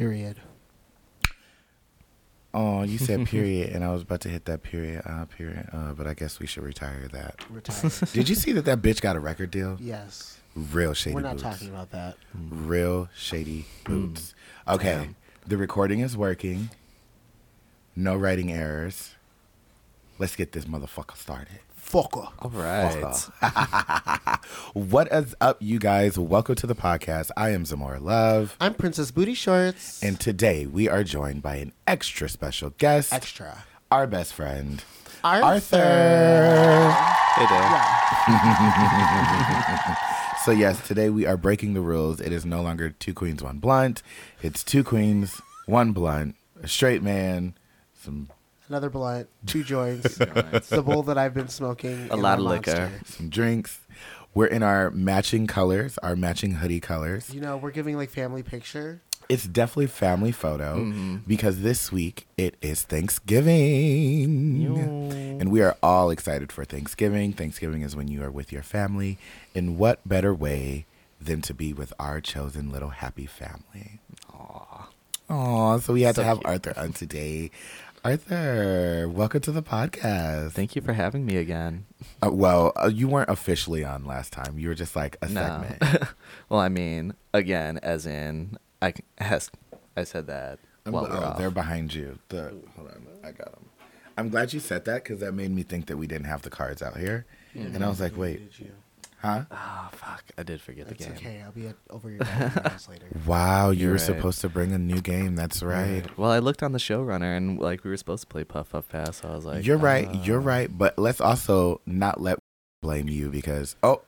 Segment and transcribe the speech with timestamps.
[0.00, 0.36] Period.
[2.54, 5.68] Oh, you said period, and I was about to hit that period, uh, period.
[5.74, 7.44] Uh, but I guess we should retire that.
[7.50, 7.92] Retired.
[8.14, 9.76] Did you see that that bitch got a record deal?
[9.78, 10.38] yes.
[10.56, 11.42] Real shady We're not boots.
[11.42, 12.16] talking about that.
[12.34, 14.34] Real shady boots.
[14.66, 15.16] Okay, Damn.
[15.46, 16.70] the recording is working.
[17.94, 19.14] No writing errors.
[20.18, 21.60] Let's get this motherfucker started.
[21.90, 22.28] Fucker.
[22.38, 24.40] All right.
[24.74, 26.18] What is up, you guys?
[26.18, 27.30] Welcome to the podcast.
[27.36, 30.02] I am Zamora Love, I'm Princess Booty Shorts.
[30.02, 33.64] and today we are joined by an extra special guest, extra.
[33.90, 34.84] our best friend,
[35.24, 35.44] Arthur.
[35.44, 35.76] Arthur.
[37.36, 37.60] Hey there.
[37.60, 37.96] Yeah.
[40.44, 42.18] So yes, today we are breaking the rules.
[42.18, 44.02] It is no longer two queens, one blunt.
[44.42, 47.58] It's two queens, one blunt, a straight man,
[47.92, 48.30] some
[48.70, 50.14] Another blunt, two joints.
[50.16, 52.08] the bowl that I've been smoking.
[52.10, 52.70] A lot of liquor.
[52.70, 53.00] Monster.
[53.04, 53.80] some drinks.
[54.32, 57.34] We're in our matching colors, our matching hoodie colors.
[57.34, 59.02] You know, we're giving like family picture.
[59.28, 61.16] It's definitely family photo Mm-hmm.
[61.26, 64.66] because this week it is Thanksgiving.
[65.40, 67.32] And we are all excited for Thanksgiving.
[67.32, 69.18] Thanksgiving is when you are with your family.
[69.54, 70.86] And what better way
[71.20, 73.98] than to be with our chosen little happy family?
[74.32, 74.88] Aw.
[75.30, 76.46] Aw, so we had So to have cute.
[76.46, 77.50] Arthur on today.
[78.02, 80.52] Arthur, welcome to the podcast.
[80.52, 81.84] Thank you for having me again.
[82.24, 84.58] Uh, well, uh, you weren't officially on last time.
[84.58, 85.64] You were just like a No.
[85.78, 86.04] segment.
[86.48, 89.50] well, I mean, again, as in, I c- has
[89.98, 91.38] I said that while gl- we're oh, off.
[91.38, 92.18] they're behind you.
[92.28, 93.66] The hold on, I got them.
[94.16, 96.50] I'm glad you said that because that made me think that we didn't have the
[96.50, 98.72] cards out here, and I was like, wait, Did you?
[99.22, 99.44] Huh?
[99.50, 100.24] Oh fuck!
[100.38, 101.14] I did forget the It's game.
[101.16, 101.42] okay.
[101.44, 103.06] I'll be at, over your house later.
[103.26, 104.00] Wow, you You're were right.
[104.00, 105.36] supposed to bring a new game.
[105.36, 106.04] That's right.
[106.18, 108.88] Well, I looked on the showrunner and like we were supposed to play Puff Puff
[108.88, 109.18] Pass.
[109.18, 110.08] So I was like, you're right.
[110.08, 110.68] uh, You're right.
[110.76, 112.38] But let's also not let
[112.82, 114.02] blame you because oh,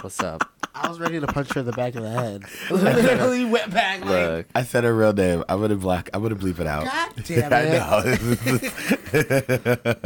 [0.00, 0.42] What's up?
[0.74, 2.42] I was ready to punch her in the back of the head.
[2.70, 5.44] Literally went back like, Look, I said her real name.
[5.48, 6.08] I'm gonna black.
[6.12, 6.84] I'm gonna bleep it out.
[6.86, 7.72] God damn I it.
[7.72, 8.02] know.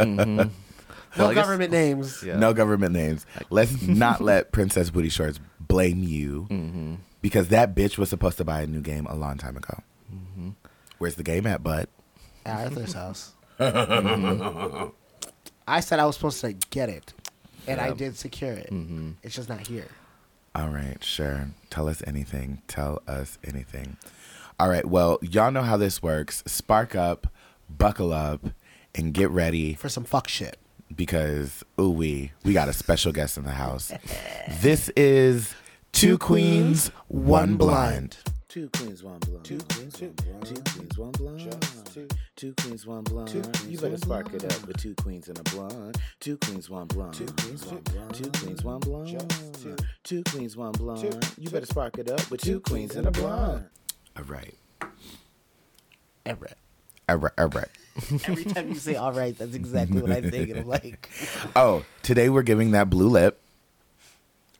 [0.05, 0.51] mhm.
[1.17, 2.23] No Well, I guess- government names.
[2.23, 2.37] Yeah.
[2.37, 3.25] No government names.
[3.51, 6.99] Let's not let Princess Booty Shorts blame you Mhm.
[7.23, 9.81] because that bitch was supposed to buy a new game a long time ago.
[10.15, 10.51] Mm-hmm.
[10.99, 11.89] Where's the game at, bud?
[12.45, 13.33] At Arthur's house.
[13.59, 14.89] Mm-hmm.
[15.69, 17.13] I said I was supposed to get it,
[17.67, 18.71] and I did secure it.
[18.71, 19.15] Mhm.
[19.23, 19.89] It's just not here.
[20.55, 21.49] All right, sure.
[21.71, 22.63] Tell us anything.
[22.69, 23.97] Tell us anything.
[24.61, 26.43] All right, well, y'all know how this works.
[26.47, 27.27] Spark up,
[27.69, 28.47] buckle up,
[28.95, 30.59] and get ready For some fuck shit.
[30.95, 33.93] Because ooh we we got a special guest in the house.
[34.61, 35.55] This is
[35.93, 38.23] Two Queens, One Blunt.
[38.57, 39.45] Two queens, one blonde.
[39.45, 40.47] Two queens, one blonde.
[40.47, 41.59] Two queens, one blonde.
[41.93, 43.35] Two, two queens, one blonde.
[43.69, 45.99] you better spark it up with two queens and a blonde.
[46.21, 47.13] Two queens, one blonde.
[47.13, 48.15] Two queens, one blonde.
[48.15, 49.31] Two queens, one blonde.
[49.61, 51.35] Two, two queens, one blonde.
[51.37, 53.67] you better spark it up with two queens and a blonde.
[54.17, 54.55] All right.
[56.25, 56.57] Everett.
[57.09, 57.69] All right, all right.
[58.27, 60.51] Every time you say all right, that's exactly what I think.
[60.51, 61.09] And I'm like,
[61.57, 63.41] Oh, today we're giving that blue lip.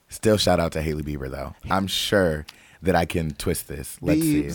[0.09, 1.55] Still shout out to Hailey Bieber though.
[1.69, 2.47] I'm sure
[2.83, 3.99] that I can twist this.
[4.01, 4.51] Let's see.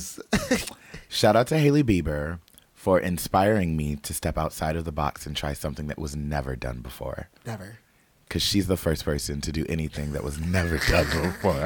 [1.09, 2.40] Shout out to Hailey Bieber
[2.74, 6.56] for inspiring me to step outside of the box and try something that was never
[6.56, 7.28] done before.
[7.46, 7.79] Never.
[8.28, 11.06] Because she's the first person to do anything that was never done
[11.41, 11.59] before.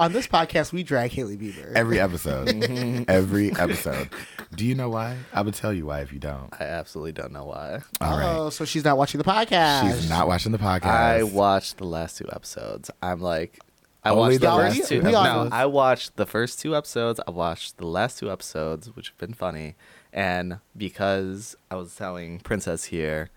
[0.00, 1.74] On this podcast, we drag Hailey Bieber.
[1.74, 2.48] Every episode.
[2.70, 3.04] Mhm.
[3.06, 4.08] Every episode.
[4.54, 5.18] Do you know why?
[5.34, 6.48] I would tell you why if you don't.
[6.58, 7.80] I absolutely don't know why.
[8.00, 8.24] All right.
[8.38, 9.82] Oh, so she's not watching the podcast.
[9.92, 10.84] She's not watching the podcast.
[10.86, 12.90] I watched the last two episodes.
[13.02, 13.60] I'm like,
[14.02, 15.00] I Only watched the the first last two.
[15.02, 15.50] two No, episodes?
[15.52, 17.20] I watched the first two episodes.
[17.28, 19.74] I watched the last two episodes, which have been funny.
[20.14, 23.28] And because I was telling Princess here,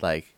[0.00, 0.31] like,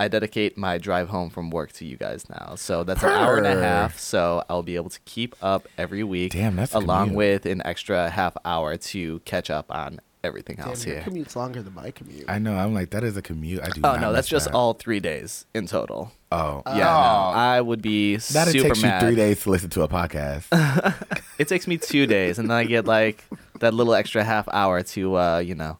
[0.00, 2.54] I dedicate my drive home from work to you guys now.
[2.56, 3.98] So that's an hour and a half.
[3.98, 6.32] So I'll be able to keep up every week.
[6.32, 7.16] Damn, that's along commute.
[7.16, 11.04] with an extra half hour to catch up on everything Damn, else your here.
[11.04, 12.24] commute's longer than my commute.
[12.28, 12.56] I know.
[12.56, 13.60] I'm like, that is a commute.
[13.62, 14.54] I do Oh not no, that's just that.
[14.54, 16.10] all three days in total.
[16.32, 16.62] Oh.
[16.66, 19.02] Yeah, no, I would be That super takes mad.
[19.02, 20.46] you three days to listen to a podcast.
[21.38, 23.24] It takes me two days, and then I get like
[23.58, 25.78] that little extra half hour to, uh, you know,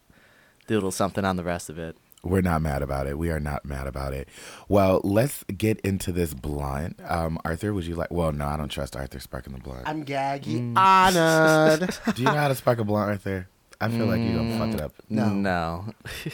[0.67, 1.97] doodle something on the rest of it.
[2.25, 3.19] We're not mad about it.
[3.19, 4.29] We are not mad about it.
[4.69, 6.99] Well, let's get into this blunt.
[7.07, 8.11] Um, Arthur, would you like?
[8.11, 9.83] Well, no, I don't trust Arthur sparking the blunt.
[9.87, 10.79] I'm gaggy Mm.
[10.79, 11.97] honored.
[12.15, 13.49] Do you know how to spark a blunt, Arthur?
[13.81, 14.93] I feel like you're gonna fuck it up.
[15.11, 15.29] No.
[15.29, 15.85] no.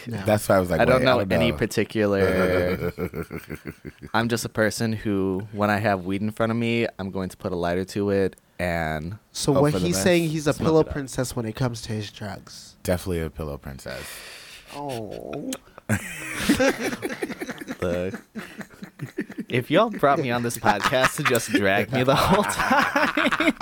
[0.06, 0.18] no.
[0.26, 2.92] That's why I was like, I don't wait, know any particular.
[4.14, 7.28] I'm just a person who, when I have weed in front of me, I'm going
[7.30, 9.18] to put a lighter to it and.
[9.32, 10.02] so when he's best.
[10.04, 12.76] saying he's a Smoke pillow princess when it comes to his drugs.
[12.82, 14.04] Definitely a pillow princess.
[14.76, 15.50] Oh.
[17.80, 18.20] The,
[19.48, 23.54] If y'all brought me on this podcast to just drag me the whole time,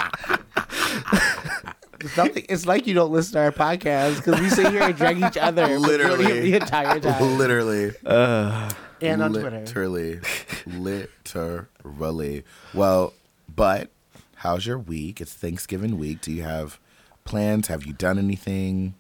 [2.01, 4.97] It's, nothing, it's like you don't listen to our podcast because we sit here and
[4.97, 6.41] drag each other Literally.
[6.41, 7.39] the entire time.
[7.39, 7.93] Literally.
[8.05, 9.61] And on Twitter.
[9.61, 10.21] Literally.
[10.67, 12.45] Literally.
[12.75, 13.15] Well,
[13.55, 13.91] but
[14.37, 15.21] how's your week?
[15.21, 16.21] It's Thanksgiving week.
[16.21, 16.79] Do you have
[17.25, 17.67] plans?
[17.69, 18.95] Have you done anything?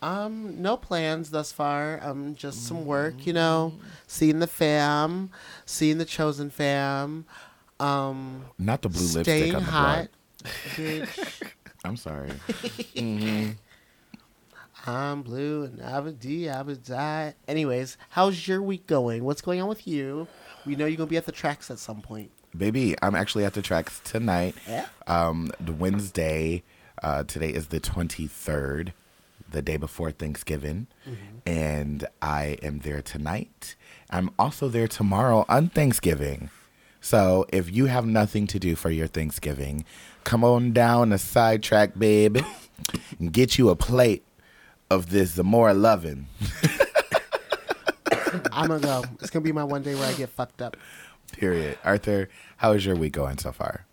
[0.00, 1.98] Um, no plans thus far.
[2.02, 3.74] Um, just some work, you know,
[4.06, 5.30] seeing the fam,
[5.66, 7.24] seeing the chosen fam.
[7.80, 10.08] Um, Not the blue lipstick on the hot.
[10.44, 11.42] Bitch,
[11.84, 12.30] I'm sorry.
[14.86, 17.34] I'm blue and I would D, I would die.
[17.46, 19.24] Anyways, how's your week going?
[19.24, 20.26] What's going on with you?
[20.64, 22.30] We know you're gonna be at the tracks at some point.
[22.56, 24.54] Baby, I'm actually at the tracks tonight.
[24.68, 24.86] Yeah.
[25.06, 26.62] Um, the Wednesday.
[27.00, 28.92] Uh, today is the 23rd,
[29.50, 31.38] the day before Thanksgiving, mm-hmm.
[31.46, 33.76] and I am there tonight.
[34.10, 36.50] I'm also there tomorrow on Thanksgiving.
[37.00, 39.84] So if you have nothing to do for your Thanksgiving,
[40.24, 42.38] come on down the sidetrack, babe,
[43.18, 44.24] and get you a plate
[44.90, 46.26] of this Zamora loving.
[48.52, 49.04] I'm gonna go.
[49.20, 50.76] It's gonna be my one day where I get fucked up.
[51.32, 51.78] Period.
[51.84, 53.84] Arthur, how is your week going so far?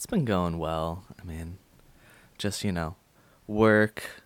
[0.00, 1.04] it's been going well.
[1.20, 1.58] I mean,
[2.38, 2.96] just you know,
[3.46, 4.22] work.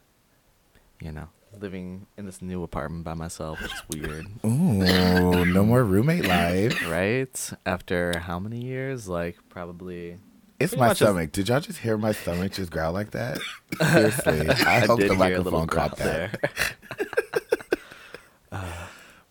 [1.05, 1.29] You know,
[1.61, 6.91] living in this new apartment by myself, which is weird, Ooh, no more roommate life.
[6.91, 7.53] right?
[7.67, 9.07] After how many years?
[9.07, 10.17] Like probably.
[10.59, 11.31] It's my stomach.
[11.33, 13.39] Did y'all just hear my stomach just growl like that?
[13.93, 16.41] Seriously, I, hope the hear a little microphone caught that.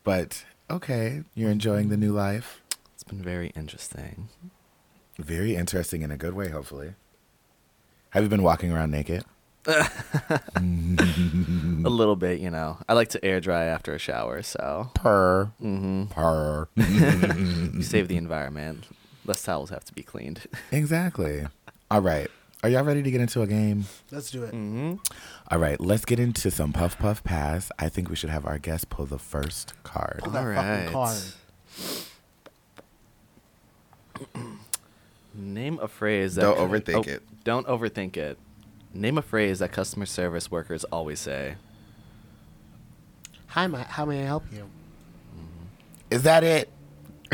[0.04, 2.62] But okay, you're enjoying the new life.
[2.94, 4.28] It's been very interesting.
[5.18, 6.96] Very interesting in a good way, hopefully.
[8.10, 9.24] Have you been walking around naked?
[11.86, 12.78] A little bit, you know.
[12.88, 16.68] I like to air dry after a shower, so Purr, hmm purr.
[16.76, 18.86] you save the environment.
[19.26, 20.42] Less towels have to be cleaned.
[20.72, 21.46] exactly.
[21.90, 22.30] All right.
[22.62, 23.86] Are y'all ready to get into a game?
[24.12, 24.52] Let's do it.
[24.52, 24.96] hmm
[25.52, 27.72] All right, let's get into some puff puff pass.
[27.78, 30.22] I think we should have our guest pull the first card.
[30.24, 30.92] Pull that All fucking right.
[30.92, 31.24] card.
[35.34, 37.24] Name a phrase that Don't overthink oh, it.
[37.44, 38.38] Don't overthink it.
[38.94, 41.56] Name a phrase that customer service workers always say.
[43.48, 44.70] Hi, ma- how may I help you?
[46.12, 46.70] Is that it?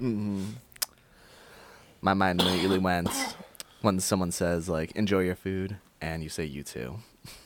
[0.00, 0.44] mm-hmm.
[2.00, 3.08] My mind immediately went
[3.80, 6.96] when someone says like "enjoy your food" and you say "you too."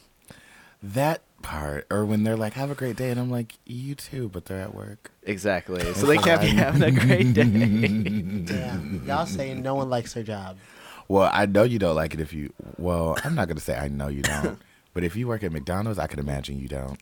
[0.80, 4.28] That part, or when they're like, "Have a great day," and I'm like, "You too,"
[4.28, 5.10] but they're at work.
[5.24, 5.82] Exactly.
[5.94, 7.42] So they can't be having a great day.
[8.44, 10.56] Damn, y'all saying no one likes their job.
[11.08, 12.52] Well, I know you don't like it if you.
[12.76, 14.58] Well, I'm not gonna say I know you don't,
[14.94, 17.00] but if you work at McDonald's, I can imagine you don't.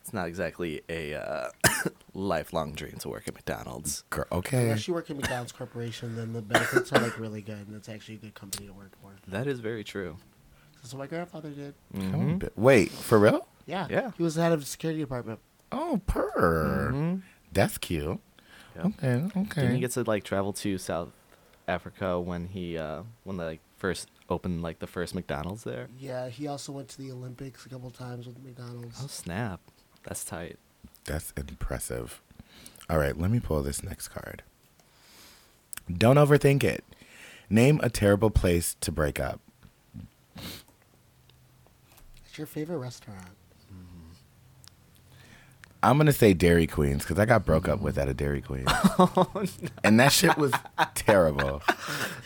[0.00, 1.48] it's not exactly a uh,
[2.14, 4.04] lifelong dream to work at McDonald's.
[4.10, 4.62] Girl, okay.
[4.64, 7.88] Unless you work at McDonald's Corporation, then the benefits are like really good, and it's
[7.88, 9.12] actually a good company to work for.
[9.28, 10.16] That is very true.
[10.82, 11.74] That's what my grandfather did.
[11.92, 13.46] Come on, bi- Wait, for real?
[13.66, 14.12] Yeah, Yeah.
[14.16, 15.40] He was the head of the security department.
[15.70, 16.90] Oh, purr.
[16.92, 17.22] Mhm.
[17.52, 18.18] That's cute.
[18.76, 18.86] Yep.
[18.86, 19.60] Okay, okay.
[19.60, 21.10] Didn't he get to like travel to South
[21.70, 25.88] Africa when he uh when they like first opened like the first McDonald's there?
[25.98, 29.00] Yeah, he also went to the Olympics a couple times with McDonald's.
[29.02, 29.60] Oh snap.
[30.04, 30.58] That's tight.
[31.04, 32.20] That's impressive.
[32.90, 34.42] All right, let me pull this next card.
[35.90, 36.84] Don't overthink it.
[37.48, 39.40] Name a terrible place to break up.
[42.26, 43.26] It's your favorite restaurant?
[45.82, 48.64] I'm gonna say Dairy Queens because I got broke up with at a Dairy Queen,
[48.68, 49.44] Oh,
[49.82, 50.52] and that shit was
[50.94, 51.62] terrible.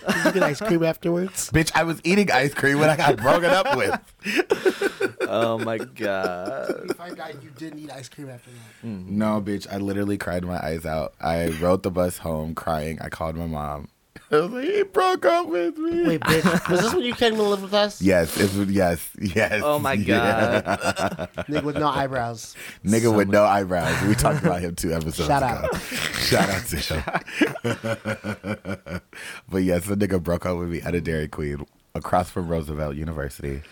[0.08, 1.50] Did you get ice cream afterwards?
[1.50, 5.18] Bitch, I was eating ice cream when I got broken up with.
[5.28, 6.84] oh my god.
[6.88, 8.86] you find out you didn't eat ice cream after that.
[8.88, 9.18] Mm-hmm.
[9.18, 11.14] No, bitch, I literally cried my eyes out.
[11.20, 12.98] I rode the bus home crying.
[13.00, 13.88] I called my mom.
[14.30, 16.04] I was like, he broke up with me.
[16.06, 18.00] Wait, bitch, was this when you came to live with us?
[18.00, 19.62] Yes, it was, yes, yes.
[19.64, 20.60] Oh my yeah.
[20.60, 21.30] god.
[21.46, 22.54] Nigga with no eyebrows.
[22.84, 24.00] Nigga with no eyebrows.
[24.02, 25.68] We talked about him two episodes Shout ago.
[25.72, 25.80] out.
[25.80, 27.02] Shout out to him.
[29.48, 31.64] but yes, the nigga broke up with me at a Dairy Queen
[31.94, 33.62] across from Roosevelt University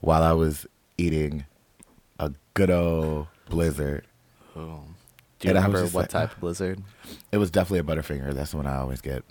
[0.00, 0.66] while I was
[0.98, 1.44] eating
[2.18, 4.06] a good old blizzard.
[4.54, 4.82] Oh.
[5.38, 6.82] Do you And I was remember what like, type of blizzard?
[7.32, 8.32] It was definitely a Butterfinger.
[8.32, 9.24] That's the one I always get.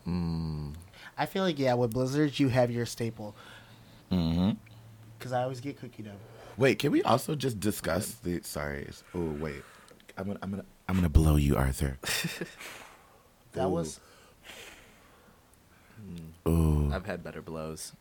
[1.17, 3.35] I feel like yeah, with blizzards you have your staple.
[4.11, 4.51] Mm-hmm.
[5.19, 6.11] Cause I always get cookie dough.
[6.57, 8.41] Wait, can we also just discuss the?
[8.43, 8.87] Sorry.
[9.15, 9.63] Oh wait,
[10.17, 11.97] I'm gonna I'm gonna I'm gonna blow you, Arthur.
[13.53, 13.69] That Ooh.
[13.69, 13.99] was
[16.47, 16.91] Ooh.
[16.93, 17.93] I've had better blows.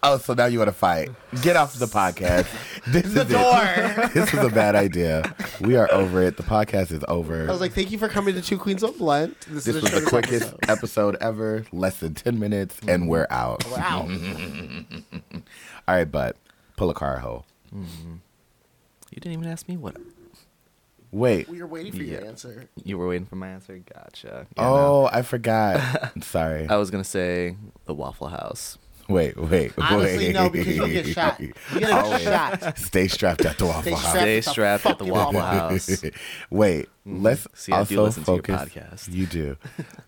[0.00, 1.10] Oh, so now you want to fight?
[1.42, 2.46] Get off the podcast.
[2.86, 3.64] This The is door.
[3.64, 4.12] It.
[4.14, 5.34] This is a bad idea.
[5.60, 6.36] We are over it.
[6.36, 7.46] The podcast is over.
[7.48, 9.38] I was like, thank you for coming to Two Queens One Blunt.
[9.48, 10.70] This, this is was the quickest episode.
[10.70, 11.64] episode ever.
[11.72, 13.68] Less than ten minutes, and we're out.
[13.70, 14.08] Wow.
[15.88, 16.36] All right, but
[16.76, 17.44] pull a car hole.
[17.74, 18.14] Mm-hmm.
[19.10, 19.96] You didn't even ask me what.
[21.10, 21.48] Wait.
[21.48, 22.68] we were waiting for your answer.
[22.84, 23.78] You were waiting for my answer.
[23.94, 24.46] Gotcha.
[24.56, 24.74] Yeah, no.
[24.74, 26.22] Oh, I forgot.
[26.22, 26.68] Sorry.
[26.68, 28.78] I was gonna say the Waffle House.
[29.08, 30.32] Wait, wait, Honestly, wait.
[30.34, 31.40] no, because you'll get shot.
[31.40, 32.22] You get Always.
[32.22, 32.76] shot.
[32.78, 34.00] Stay strapped at the Waffle Stay House.
[34.02, 34.20] strapped.
[34.22, 36.04] Stay strapped at the Waffle Waffle House.
[36.50, 37.56] Wait, let's Mm-hmm.
[37.56, 38.74] See, I do also listen to your focus.
[39.08, 39.14] podcast.
[39.14, 39.56] You do.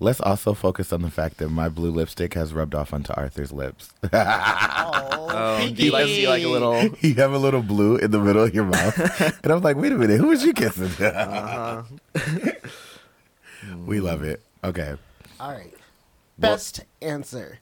[0.01, 3.53] let's also focus on the fact that my blue lipstick has rubbed off onto Arthur's
[3.53, 3.91] lips.
[4.13, 6.85] Oh, Oh, do you like see like a little?
[7.01, 8.99] you have a little blue in the middle of your mouth,
[9.45, 10.91] and I'm like, wait a minute, who was you kissing?
[11.01, 11.83] Uh-huh.
[13.87, 14.43] we love it.
[14.63, 14.95] Okay,
[15.39, 15.73] All right.
[16.39, 17.61] Best answer.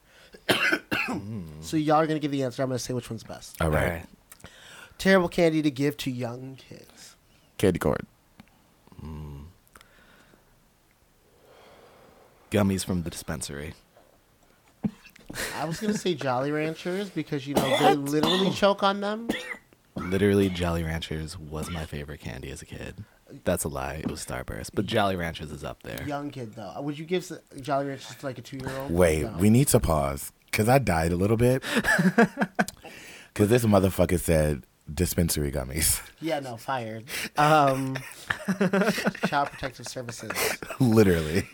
[1.61, 2.61] so y'all are gonna give the answer.
[2.63, 3.61] I'm gonna say which one's best.
[3.61, 4.05] all right.
[4.97, 7.15] Terrible candy to give to young kids.
[7.57, 8.05] Candy corn.
[9.03, 9.43] Mm.
[12.51, 13.73] Gummies from the dispensary.
[15.55, 19.29] I was gonna say Jolly Ranchers because you know they literally choke on them.
[19.95, 23.03] Literally, Jolly Ranchers was my favorite candy as a kid.
[23.43, 23.95] That's a lie.
[23.95, 26.03] It was Starburst, but Jolly Ranchers is up there.
[26.07, 28.89] Young kid though, would you give s- Jolly Ranchers to like a two year old?
[28.91, 31.63] Wait, we need to pause because I died a little bit
[33.33, 34.63] because this motherfucker said
[34.93, 36.01] dispensary gummies.
[36.19, 37.05] Yeah, no, fired.
[37.37, 37.97] Um,
[39.27, 40.31] Child Protective Services.
[40.79, 41.47] Literally.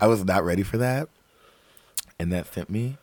[0.00, 1.08] I was not ready for that.
[2.18, 2.96] And that sent me.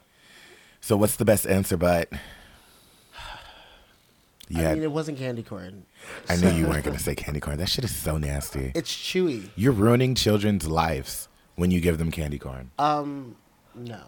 [0.80, 2.10] So what's the best answer, but
[4.50, 5.86] yeah, I mean, it wasn't candy corn.
[6.28, 7.58] I knew you weren't gonna say candy corn.
[7.58, 8.72] That shit is so nasty.
[8.74, 9.50] It's chewy.
[9.56, 12.72] You're ruining children's lives when you give them candy corn.
[12.80, 13.36] Um,
[13.76, 14.02] no,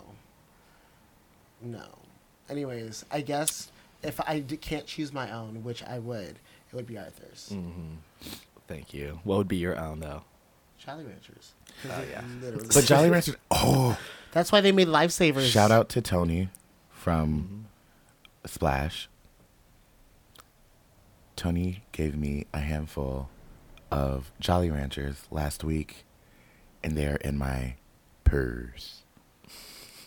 [1.64, 1.86] no.
[2.50, 6.40] Anyways, I guess if I d- can't choose my own, which I would,
[6.72, 7.50] it would be Arthur's.
[7.54, 7.98] Mm.
[8.68, 9.20] Thank you.
[9.24, 10.24] What would be your own though?
[10.78, 11.54] Jolly Ranchers.
[11.90, 12.22] Oh, it yeah.
[12.74, 13.36] But Jolly Ranchers.
[13.52, 13.98] Oh,
[14.32, 15.50] That's why they made lifesavers.
[15.50, 16.50] shout out to Tony
[16.92, 17.68] from
[18.46, 19.08] Splash.
[21.36, 23.30] Tony gave me a handful
[23.92, 26.06] of Jolly Ranchers last week,
[26.84, 27.76] and they're in my
[28.24, 29.04] purse.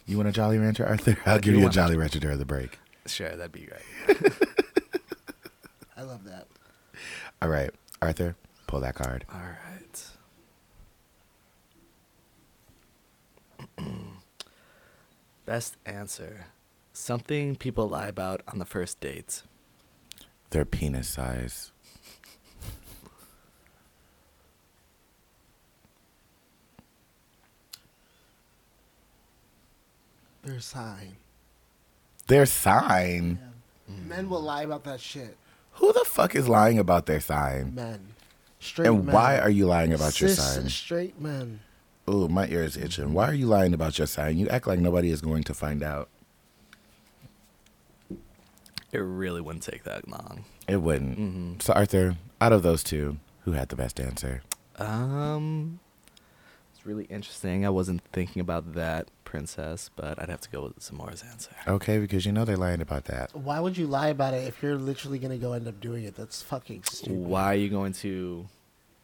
[0.06, 1.18] You want a Jolly Rancher, Arthur?
[1.26, 2.78] I'll give do you a a Jolly Rancher during the break.
[3.06, 4.22] Sure, that'd be great.
[5.96, 6.46] I love that.
[7.42, 7.70] All right,
[8.00, 8.36] Arthur,
[8.68, 9.24] pull that card.
[9.32, 10.04] All right.
[15.44, 16.46] Best answer.
[16.92, 19.42] Something people lie about on the first dates.
[20.50, 21.72] Their penis size.
[30.46, 31.16] Their sign.
[32.28, 33.38] Their sign.
[33.88, 35.36] Men will lie about that shit.
[35.72, 37.74] Who the fuck is lying about their sign?
[37.74, 38.14] Men.
[38.60, 39.14] Straight And men.
[39.14, 40.68] why are you lying about your Cis sign?
[40.68, 41.60] Straight men.
[42.08, 43.12] Oh, my ear is itching.
[43.12, 44.38] Why are you lying about your sign?
[44.38, 46.08] You act like nobody is going to find out.
[48.92, 50.44] It really wouldn't take that long.
[50.68, 51.18] It wouldn't.
[51.18, 51.62] Mhm.
[51.62, 54.42] So, Arthur, out of those two, who had the best answer?
[54.76, 55.85] Um, it's
[56.86, 57.66] really interesting.
[57.66, 61.50] I wasn't thinking about that princess, but I'd have to go with Zamora's answer.
[61.66, 63.34] Okay, because you know they're lying about that.
[63.34, 66.14] Why would you lie about it if you're literally gonna go end up doing it?
[66.14, 67.18] That's fucking stupid.
[67.18, 68.46] Why are you going to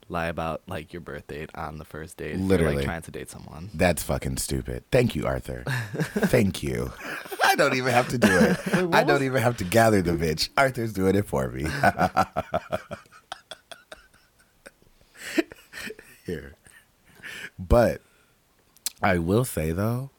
[0.08, 2.32] lie about like your birth date on the first date?
[2.32, 2.76] if you're, Literally.
[2.76, 3.70] like trying to date someone.
[3.74, 4.84] That's fucking stupid.
[4.90, 5.64] Thank you, Arthur.
[5.66, 6.92] Thank you.
[7.44, 8.56] I don't even have to do it.
[8.86, 10.48] what I don't was- even have to gather the bitch.
[10.56, 11.66] Arthur's doing it for me.
[16.26, 16.54] Here.
[17.58, 18.00] But
[19.02, 20.10] I will say though,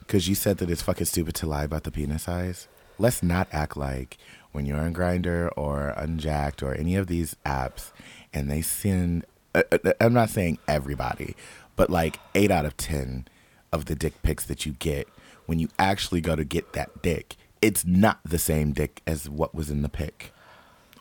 [0.00, 2.68] because you said that it's fucking stupid to lie about the penis size.
[2.98, 4.18] Let's not act like
[4.52, 7.92] when you're on Grindr or Unjacked or any of these apps,
[8.32, 9.24] and they send.
[9.54, 11.36] Uh, uh, I'm not saying everybody,
[11.76, 13.28] but like eight out of ten
[13.72, 15.08] of the dick pics that you get
[15.48, 19.54] when you actually go to get that dick, it's not the same dick as what
[19.54, 20.30] was in the pic,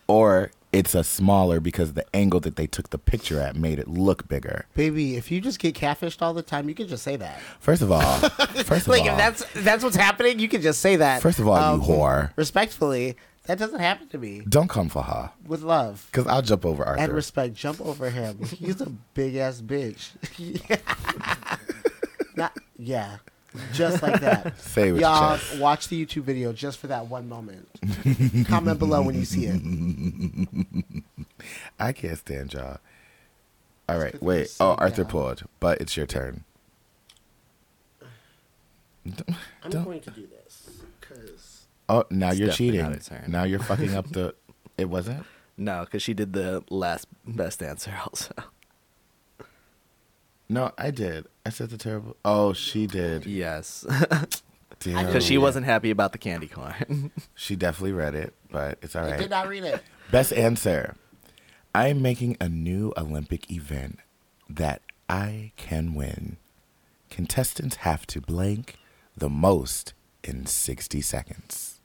[0.07, 3.87] or it's a smaller because the angle that they took the picture at made it
[3.87, 4.65] look bigger.
[4.75, 7.39] Baby, if you just get catfished all the time, you can just say that.
[7.59, 8.01] First of all,
[8.65, 11.15] first of like all, if that's that's what's happening, you can just say that.
[11.17, 12.31] Um, First of all, you whore.
[12.35, 14.41] Respectfully, that doesn't happen to me.
[14.47, 15.31] don't come for her.
[15.45, 17.01] With love Because I'll jump over Arthur.
[17.01, 18.43] and respect, jump over him.
[18.43, 20.09] He's a big ass bitch.
[22.35, 23.17] Not, yeah,
[23.73, 24.59] just like that.
[24.59, 25.59] Say it with Y'all chest.
[25.59, 27.67] watch the YouTube video just for that one moment.
[28.47, 31.03] Comment below when you see it.
[31.79, 32.77] I can't stand y'all.
[33.89, 34.55] All right, put the wait.
[34.59, 35.11] Oh, Arthur down.
[35.11, 36.43] pulled, but it's your turn.
[39.63, 43.17] I'm Don't- going to do this Cause Oh, now It's you're definitely not cheating.
[43.21, 43.31] turn.
[43.31, 44.35] Now you're fucking up the.
[44.77, 45.25] It wasn't.
[45.55, 48.33] No, because she did the last best answer also.
[50.49, 51.27] No, I did.
[51.45, 52.15] I said the terrible.
[52.23, 53.25] Oh, she did.
[53.25, 53.85] Yes,
[54.79, 55.05] Damn.
[55.05, 57.11] because she wasn't happy about the candy corn.
[57.35, 59.13] She definitely read it, but it's all right.
[59.13, 59.81] I did not read it.
[60.11, 60.95] Best answer.
[61.75, 63.99] I am making a new Olympic event
[64.49, 66.37] that I can win.
[67.09, 68.77] Contestants have to blank
[69.15, 71.76] the most in 60 seconds.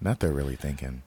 [0.00, 1.02] Not they're really thinking.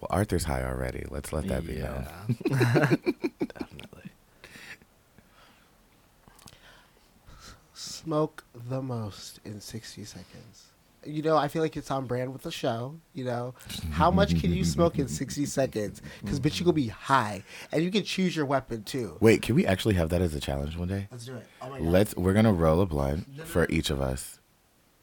[0.00, 1.04] Well, Arthur's high already.
[1.10, 2.06] Let's let that be known.
[2.48, 4.10] definitely.
[7.74, 10.66] Smoke the most in 60 seconds.
[11.04, 12.94] You know, I feel like it's on brand with the show.
[13.14, 13.54] You know,
[13.92, 16.02] how much can you smoke in 60 seconds?
[16.22, 17.42] Because, bitch, you gonna be high.
[17.72, 19.16] And you can choose your weapon, too.
[19.20, 21.08] Wait, can we actually have that as a challenge one day?
[21.10, 21.46] Let's do it.
[21.62, 21.88] Oh, my God.
[21.88, 22.16] Let's.
[22.16, 24.37] We're gonna roll a blunt for each of us.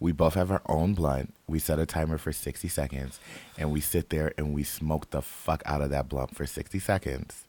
[0.05, 1.33] We both have our own blunt.
[1.47, 3.19] We set a timer for sixty seconds,
[3.57, 6.77] and we sit there and we smoke the fuck out of that blunt for sixty
[6.77, 7.45] seconds,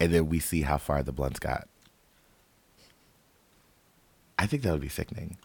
[0.00, 1.68] and then we see how far the blunts got.
[4.36, 5.36] I think that would be sickening.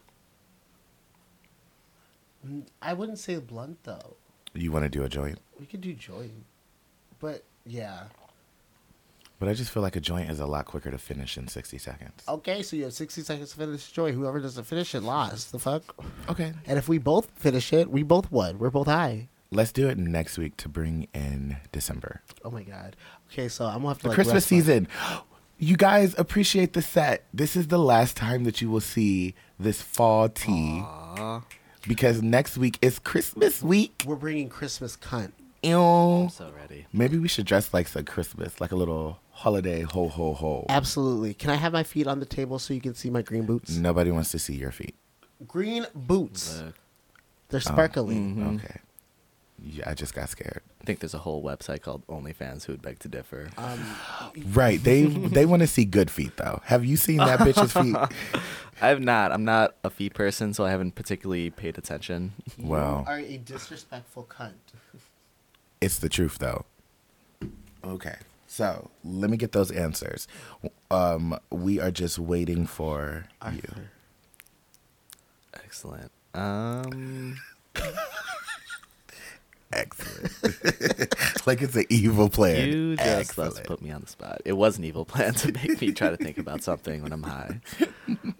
[2.43, 4.15] Mm, I wouldn't say blunt, though.
[4.55, 6.45] You want to do a joint, We could do joint.
[7.19, 8.05] But, yeah.
[9.39, 11.77] But I just feel like a joint is a lot quicker to finish in sixty
[11.77, 12.23] seconds.
[12.27, 14.15] Okay, so you have 60 seconds to finish the joint.
[14.15, 15.51] Whoever doesn't finish it lost.
[15.51, 15.95] The fuck?
[16.29, 18.59] Okay, And if we both finish it, we both won.
[18.59, 19.29] We're both high.
[19.51, 22.21] let's do it next week to bring in December.
[22.45, 22.95] Oh, my God.
[23.31, 24.87] Okay, so I'm gonna have to, the like, Christmas season.
[25.57, 27.25] You guys appreciate the set.
[27.33, 31.41] This is the last time that you will see this fall tea Aw,
[31.87, 34.03] because next week is Christmas week.
[34.05, 35.31] We're bringing Christmas cunt.
[35.63, 35.77] Ew.
[35.77, 36.85] I'm so ready.
[36.93, 40.65] Maybe we should dress like some Christmas, like a little holiday ho ho ho.
[40.69, 41.33] Absolutely.
[41.33, 43.75] Can I have my feet on the table so you can see my green boots?
[43.75, 44.95] Nobody wants to see your feet.
[45.47, 46.61] Green boots.
[46.61, 46.75] Look,
[47.49, 48.15] They're sparkly.
[48.15, 48.55] mhm.
[48.57, 48.79] Okay.
[49.61, 50.61] Yeah, I just got scared.
[50.81, 53.49] I think there's a whole website called OnlyFans who would beg to differ.
[53.57, 53.79] Um,
[54.53, 54.81] Right.
[54.81, 56.61] They they want to see good feet though.
[56.65, 57.95] Have you seen that bitch's feet?
[58.81, 59.31] I have not.
[59.33, 62.31] I'm not a feet person, so I haven't particularly paid attention.
[62.57, 64.53] Well, you are a disrespectful cunt.
[65.81, 66.65] It's the truth, though.
[67.85, 68.15] Okay,
[68.49, 70.27] so let me get those answers.
[70.89, 73.61] Um, we are just waiting for you.
[75.53, 76.11] Excellent.
[76.33, 77.37] Um,
[79.71, 80.33] Excellent.
[81.45, 82.67] like it's an evil plan.
[82.67, 83.35] you just
[83.65, 84.41] put me on the spot.
[84.45, 87.21] It was an evil plan to make me try to think about something when I'm
[87.21, 87.61] high.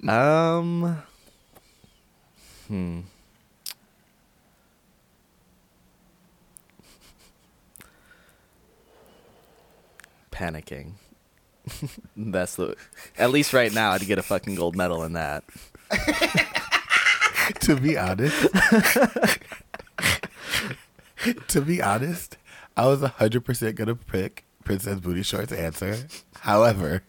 [0.07, 1.03] Um,
[2.67, 3.01] hmm.
[10.39, 10.93] Panicking.
[12.15, 12.75] That's the.
[13.17, 15.43] At least right now, I'd get a fucking gold medal in that.
[17.59, 18.47] to be honest,
[21.49, 22.37] to be honest,
[22.77, 26.07] I was hundred percent gonna pick Princess Booty Shorts answer.
[26.39, 27.03] However,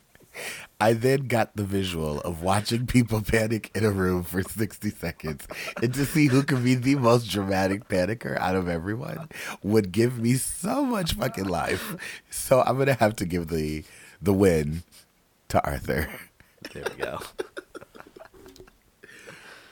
[0.80, 5.46] I then got the visual of watching people panic in a room for sixty seconds,
[5.82, 9.28] and to see who could be the most dramatic panicker out of everyone
[9.62, 11.94] would give me so much fucking life.
[12.30, 13.84] So I'm gonna have to give the
[14.22, 14.82] the win
[15.48, 16.08] to Arthur.
[16.72, 17.18] There we go.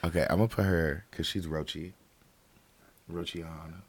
[0.03, 1.93] Okay, I'm gonna put her because she's Rochi.
[3.11, 3.81] Rochi on.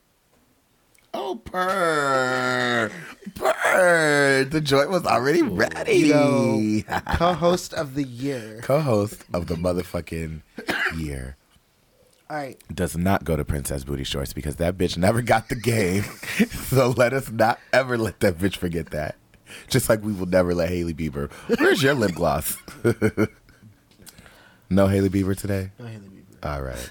[1.13, 2.91] Oh, purr,
[3.35, 4.45] purr.
[4.45, 6.83] The joint was already ready.
[7.15, 8.61] Co-host of the year.
[8.63, 10.43] Co-host of the motherfucking
[10.97, 11.37] year
[12.29, 12.61] All right.
[12.73, 16.03] does not go to Princess Booty Shorts because that bitch never got the game.
[16.69, 19.17] so let us not ever let that bitch forget that.
[19.67, 21.29] Just like we will never let Hailey Bieber.
[21.59, 22.57] Where's your lip gloss?
[24.71, 25.73] no Hailey Bieber today.
[25.79, 26.17] No, Hailey Bieber.
[26.43, 26.89] All right.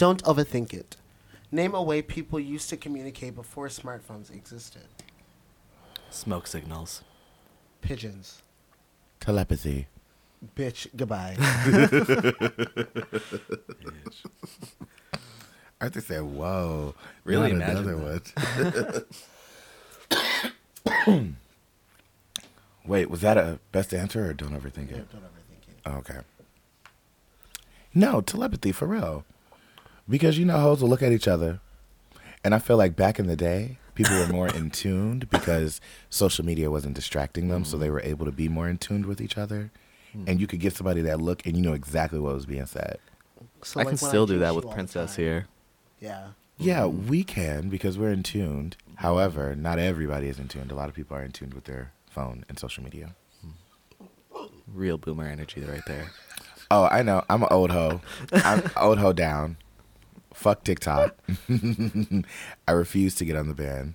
[0.00, 0.96] Don't overthink it.
[1.52, 4.84] Name a way people used to communicate before smartphones existed.
[6.08, 7.02] Smoke signals.
[7.82, 8.40] Pigeons.
[9.20, 9.88] Telepathy.
[10.56, 11.36] Bitch, goodbye.
[15.82, 17.98] Arthur said, "Whoa, Really not imagine another
[21.06, 21.36] one."
[22.86, 25.12] Wait, was that a best answer or don't overthink Yeah, it?
[25.12, 25.78] don't overthink it.
[25.84, 26.20] Oh, okay.
[27.92, 29.26] No, telepathy for real.
[30.10, 31.60] Because you know hoes will look at each other.
[32.42, 36.44] And I feel like back in the day, people were more in tuned because social
[36.44, 37.92] media wasn't distracting them, so they mm.
[37.92, 39.70] were able to be more in tuned with each other.
[40.12, 40.24] Hmm.
[40.26, 42.98] And you could give somebody that look and you know exactly what was being said.
[43.62, 45.46] So, I like, can when still do that with all the Princess time- here.
[46.00, 46.28] Yeah.
[46.56, 47.08] Yeah, mm-hmm.
[47.08, 48.76] we can because we're in tuned.
[48.82, 48.96] Mm-hmm.
[48.96, 50.72] However, not everybody is in tuned.
[50.72, 53.14] A lot of people are in tuned with their phone and social media.
[54.72, 56.10] Real boomer energy right there.
[56.70, 57.24] Oh, I know.
[57.28, 58.00] I'm an old hoe.
[58.32, 59.56] I'm old hoe down.
[60.32, 61.16] Fuck TikTok.
[62.68, 63.94] I refuse to get on the ban.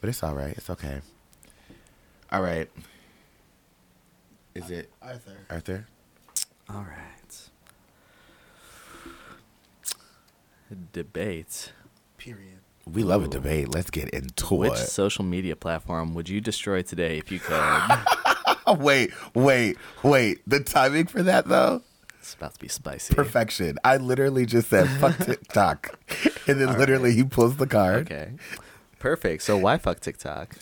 [0.00, 0.54] But it's all right.
[0.56, 1.00] It's okay.
[2.32, 2.68] All right.
[4.54, 5.36] Is it Arthur.
[5.50, 5.86] Arthur?
[6.68, 7.50] All right.
[10.92, 11.72] Debate.
[12.16, 12.58] Period.
[12.90, 13.68] We love a debate.
[13.72, 14.76] Let's get into Which it.
[14.88, 17.60] social media platform would you destroy today if you could?
[18.78, 20.38] Wait, wait, wait.
[20.46, 21.82] The timing for that though?
[22.20, 23.14] It's about to be spicy.
[23.14, 23.78] Perfection.
[23.82, 25.98] I literally just said fuck TikTok.
[26.46, 28.06] And then literally he pulls the card.
[28.06, 28.32] Okay.
[28.98, 29.42] Perfect.
[29.42, 30.54] So why fuck TikTok?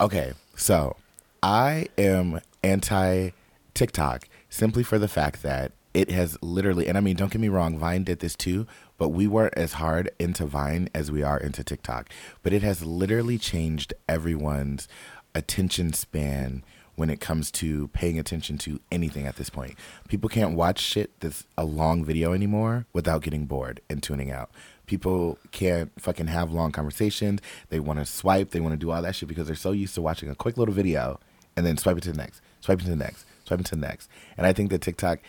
[0.00, 0.96] Okay, so
[1.42, 3.30] I am anti
[3.74, 7.48] TikTok simply for the fact that it has literally, and I mean, don't get me
[7.48, 11.38] wrong, Vine did this too, but we weren't as hard into Vine as we are
[11.38, 12.08] into TikTok.
[12.42, 14.88] But it has literally changed everyone's
[15.34, 19.74] attention span when it comes to paying attention to anything at this point.
[20.08, 24.50] People can't watch shit that's a long video anymore without getting bored and tuning out.
[24.86, 27.40] People can't fucking have long conversations.
[27.70, 29.94] They want to swipe, they want to do all that shit because they're so used
[29.94, 31.18] to watching a quick little video
[31.56, 33.74] and then swipe it to the next, swipe it to the next, swipe it to
[33.74, 34.10] the next.
[34.36, 35.20] And I think that TikTok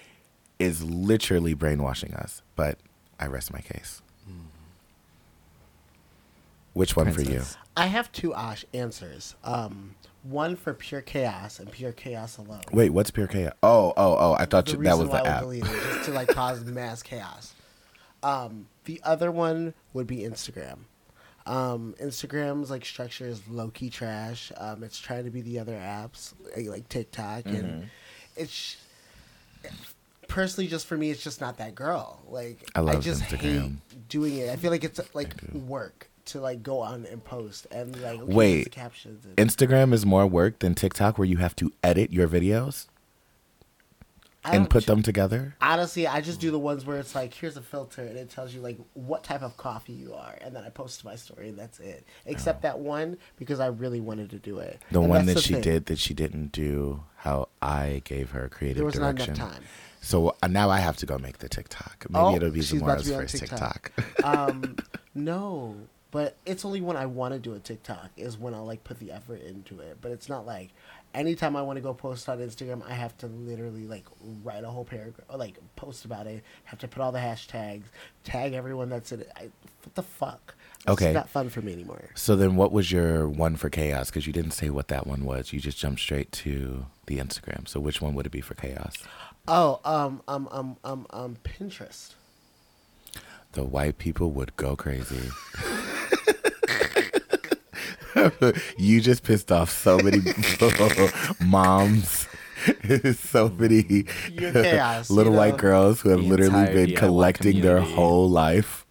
[0.60, 2.42] is literally brainwashing us.
[2.56, 2.78] But
[3.20, 4.02] I rest my case.
[6.74, 7.44] Which one for you?
[7.78, 9.36] I have two Ash answers.
[9.44, 12.62] Um, one for pure chaos and pure chaos alone.
[12.72, 13.54] Wait, what's pure chaos?
[13.62, 14.34] Oh, oh, oh!
[14.40, 15.44] I thought the you, that was why the I app.
[15.44, 17.54] it, just to like cause mass chaos.
[18.24, 20.80] Um, the other one would be Instagram.
[21.46, 24.52] Um, Instagram's like structure is low key trash.
[24.58, 27.56] Um, it's trying to be the other apps like, like TikTok, Mm-hmm.
[27.56, 27.90] and
[28.38, 28.78] it's
[30.28, 32.22] personally just for me, it's just not that girl.
[32.30, 33.40] Like I love just Instagram.
[33.42, 34.50] hate doing it.
[34.50, 38.34] I feel like it's like work to like go on and post and like okay,
[38.34, 38.64] Wait.
[38.66, 39.26] the captions.
[39.26, 42.88] And, Instagram is more work than TikTok, where you have to edit your videos
[44.46, 45.56] and put them together.
[45.62, 48.54] Honestly, I just do the ones where it's like, here's a filter, and it tells
[48.54, 51.58] you like what type of coffee you are, and then I post my story, and
[51.58, 52.06] that's it.
[52.26, 54.82] Except that one because I really wanted to do it.
[54.92, 55.62] The And one that the she thing.
[55.62, 59.46] did that she didn't do how I gave her creative There was not enough direction.
[59.48, 59.64] time.
[60.02, 62.06] So uh, now I have to go make the TikTok.
[62.10, 63.94] Maybe Oh, it'll be to tomorrow's be first TikTok.
[63.96, 64.26] TikTok.
[64.26, 64.76] um,
[65.16, 65.78] no,
[66.14, 69.00] but it's only when I want to do a TikTok is when I like put
[69.00, 69.98] the effort into it.
[70.00, 70.70] But it's not like
[71.16, 74.06] anytime I want to go post on Instagram, I have to literally like
[74.44, 76.44] write a whole paragraph or like post about it.
[76.66, 77.86] Have to put all the hashtags,
[78.24, 79.32] tag everyone that's in it.
[79.36, 79.50] I,
[79.84, 80.54] what the fuck?
[80.82, 81.14] It's Okay.
[81.14, 82.10] not fun for me anymore.
[82.14, 84.10] so then, what was your one for chaos?
[84.12, 85.52] Because you didn't say what that one was.
[85.52, 87.68] You just jumped straight to the Instagram.
[87.68, 88.94] So which one would it be for chaos?
[89.48, 92.14] Oh, um, um, um, um, um, Pinterest.
[93.54, 95.30] The white people would go crazy.
[98.78, 100.20] you just pissed off so many
[101.46, 102.28] moms,
[103.18, 105.38] so many You're you little know?
[105.40, 108.86] white girls who have The literally entire been DIY collecting their whole life.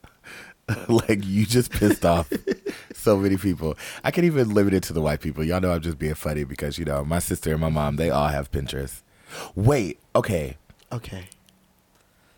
[0.88, 2.33] like you just pissed off
[2.95, 3.77] so many people.
[4.05, 5.42] I can even limit it to the white people.
[5.45, 8.11] Y'all know I'm just being funny because you know my sister and my mom they
[8.11, 9.03] all have Pinterest.
[9.55, 10.57] Wait, okay,
[10.92, 11.25] Okay.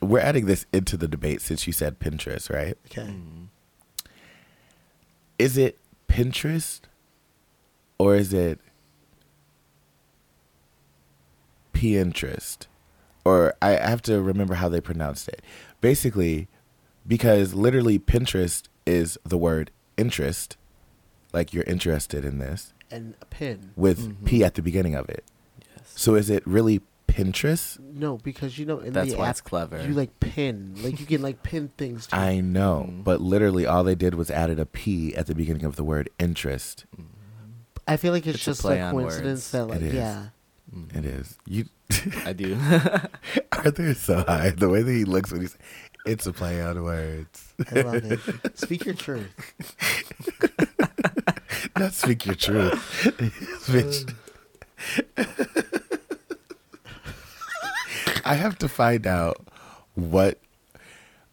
[0.00, 2.78] we're adding this into the debate since you said Pinterest, right?
[2.86, 3.02] Okay.
[3.10, 3.43] Mm.
[5.38, 6.80] Is it Pinterest
[7.98, 8.60] or is it
[11.72, 12.66] Pinterest?
[13.24, 15.42] Or I have to remember how they pronounced it.
[15.80, 16.48] Basically,
[17.06, 20.56] because literally Pinterest is the word interest,
[21.32, 23.72] like you're interested in this, And a pin.
[23.76, 24.24] with mm-hmm.
[24.24, 25.24] P at the beginning of it.
[25.60, 25.92] Yes.
[25.96, 26.82] So is it really
[27.14, 27.78] Pinterest?
[27.78, 29.80] No, because you know in That's the why app it's clever.
[29.86, 32.08] you like pin, like you can like pin things.
[32.08, 33.04] To I know, Mm.
[33.04, 36.10] but literally all they did was added a P at the beginning of the word
[36.18, 36.84] interest.
[36.96, 37.06] Mm-hmm.
[37.86, 39.50] I feel like it's, It's a just play a on coincidence words.
[39.52, 39.94] that like It is.
[39.94, 40.26] yeah.
[40.74, 40.98] Mm-hmm.
[40.98, 41.38] It is.
[41.46, 41.64] You
[42.26, 42.54] I do.
[43.52, 44.50] Arthur is so high.
[44.50, 45.56] The way that he looks when he's,
[46.06, 47.54] it's a play on words.
[47.70, 48.58] I love it.
[48.58, 49.28] Speak your truth.
[51.78, 52.72] Not speak your truth,
[53.66, 54.14] bitch.
[58.24, 59.46] I have to find out
[59.94, 60.38] what.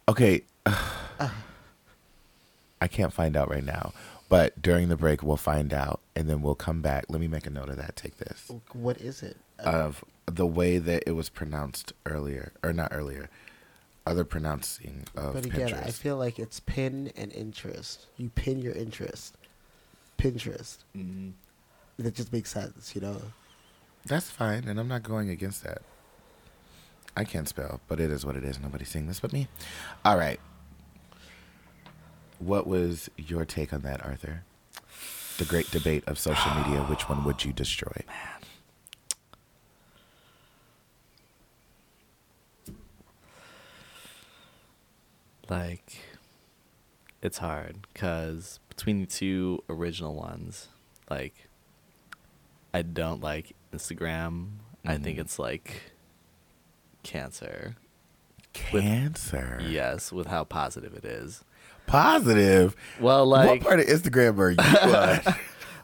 [0.10, 1.30] Okay, I
[2.90, 3.94] can't find out right now,
[4.30, 7.06] but during the break we'll find out, and then we'll come back.
[7.10, 7.96] Let me make a note of that.
[7.96, 9.38] Take this What is it?
[9.60, 13.30] of the way that it was pronounced earlier, or not earlier,
[14.08, 15.88] other pronouncing of but again, Pinterest.
[15.88, 18.08] I feel like it's pin and interest.
[18.18, 19.36] You pin your interest.
[20.18, 20.78] Pinterest.
[20.98, 21.34] Mhm.
[21.98, 23.22] That just makes sense, you know.
[24.06, 25.84] That's fine, and I'm not going against that.
[27.16, 28.60] I can't spell, but it is what it is.
[28.60, 29.48] Nobody's seeing this but me.
[30.06, 30.40] All right.
[32.40, 34.44] What was your take on that, Arthur?
[35.38, 36.82] The great debate of social media.
[36.90, 38.04] Which one would you destroy?
[45.50, 45.98] Like,
[47.22, 50.68] it's hard because between the two original ones,
[51.10, 51.48] like,
[52.74, 54.52] I don't like Instagram.
[54.86, 55.22] I think Mhm.
[55.22, 55.91] it's like
[57.04, 57.76] cancer.
[58.74, 59.60] With- Cancer.
[59.66, 61.44] Yes, with how positive it is.
[61.88, 62.76] Positive.
[63.00, 64.58] Well, like, what part of Instagram are you
[65.30, 65.36] on?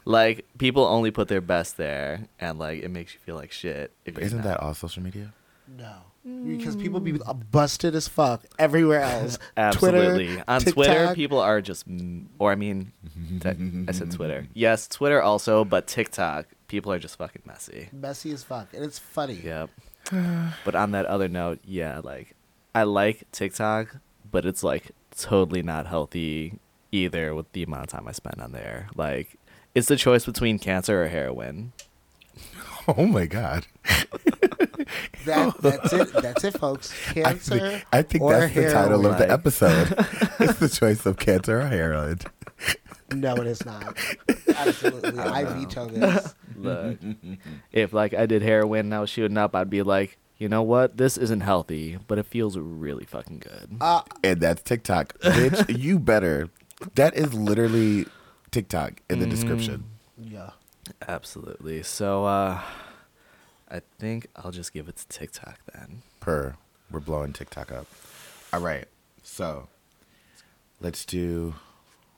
[0.04, 3.92] like people only put their best there, and like it makes you feel like shit.
[4.04, 4.44] If Isn't not.
[4.44, 5.32] that all social media?
[5.66, 5.94] No.
[6.46, 7.18] Because people be
[7.50, 9.38] busted as fuck everywhere else.
[9.56, 10.26] Absolutely.
[10.26, 11.86] Twitter, On Twitter, people are just,
[12.38, 12.92] or I mean,
[13.88, 14.46] I said Twitter.
[14.54, 17.88] Yes, Twitter also, but TikTok, people are just fucking messy.
[17.92, 19.40] messy as fuck, and it's funny.
[19.42, 19.70] Yep.
[20.64, 22.34] but on that other note, yeah, like
[22.74, 23.96] I like TikTok,
[24.30, 26.58] but it's like totally not healthy
[26.92, 28.88] either with the amount of time I spend on there.
[28.94, 29.36] Like
[29.74, 31.72] it's the choice between cancer or heroin.
[32.96, 33.66] Oh my god.
[35.24, 36.12] That, that's it.
[36.14, 36.92] That's it, folks.
[37.10, 37.58] I Cancer.
[37.58, 39.88] think, I think or that's the title of the episode.
[40.40, 42.18] it's the choice of cancer or heroin.
[43.12, 43.96] No, it is not.
[44.54, 45.50] Absolutely, I, know.
[45.54, 46.34] veto this.
[46.56, 46.98] Look,
[47.72, 50.62] if like I did heroin and I was shooting up, I'd be like, you know
[50.62, 50.96] what?
[50.98, 53.76] This isn't healthy, but it feels really fucking good.
[53.80, 55.18] Uh, And that's TikTok.
[55.20, 56.50] Bitch, you better.
[56.96, 58.06] That is literally
[58.50, 59.30] TikTok in the Mhm.
[59.30, 59.84] description.
[60.20, 60.50] yeah.
[61.06, 61.82] Absolutely.
[61.82, 62.60] So uh
[63.70, 66.02] I think I'll just give it to TikTok then.
[66.20, 66.56] Per.
[66.90, 67.86] We're blowing TikTok up.
[68.52, 68.86] All right.
[69.22, 69.68] So
[70.80, 71.54] let's do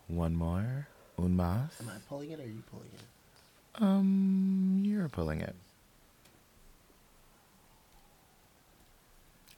[0.07, 0.87] one more.
[1.19, 1.71] Un más.
[1.81, 3.83] Am I pulling it or are you pulling it?
[3.83, 5.55] Um, you're pulling it.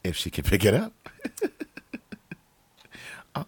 [0.02, 0.92] If she can pick it up.
[3.36, 3.44] oh,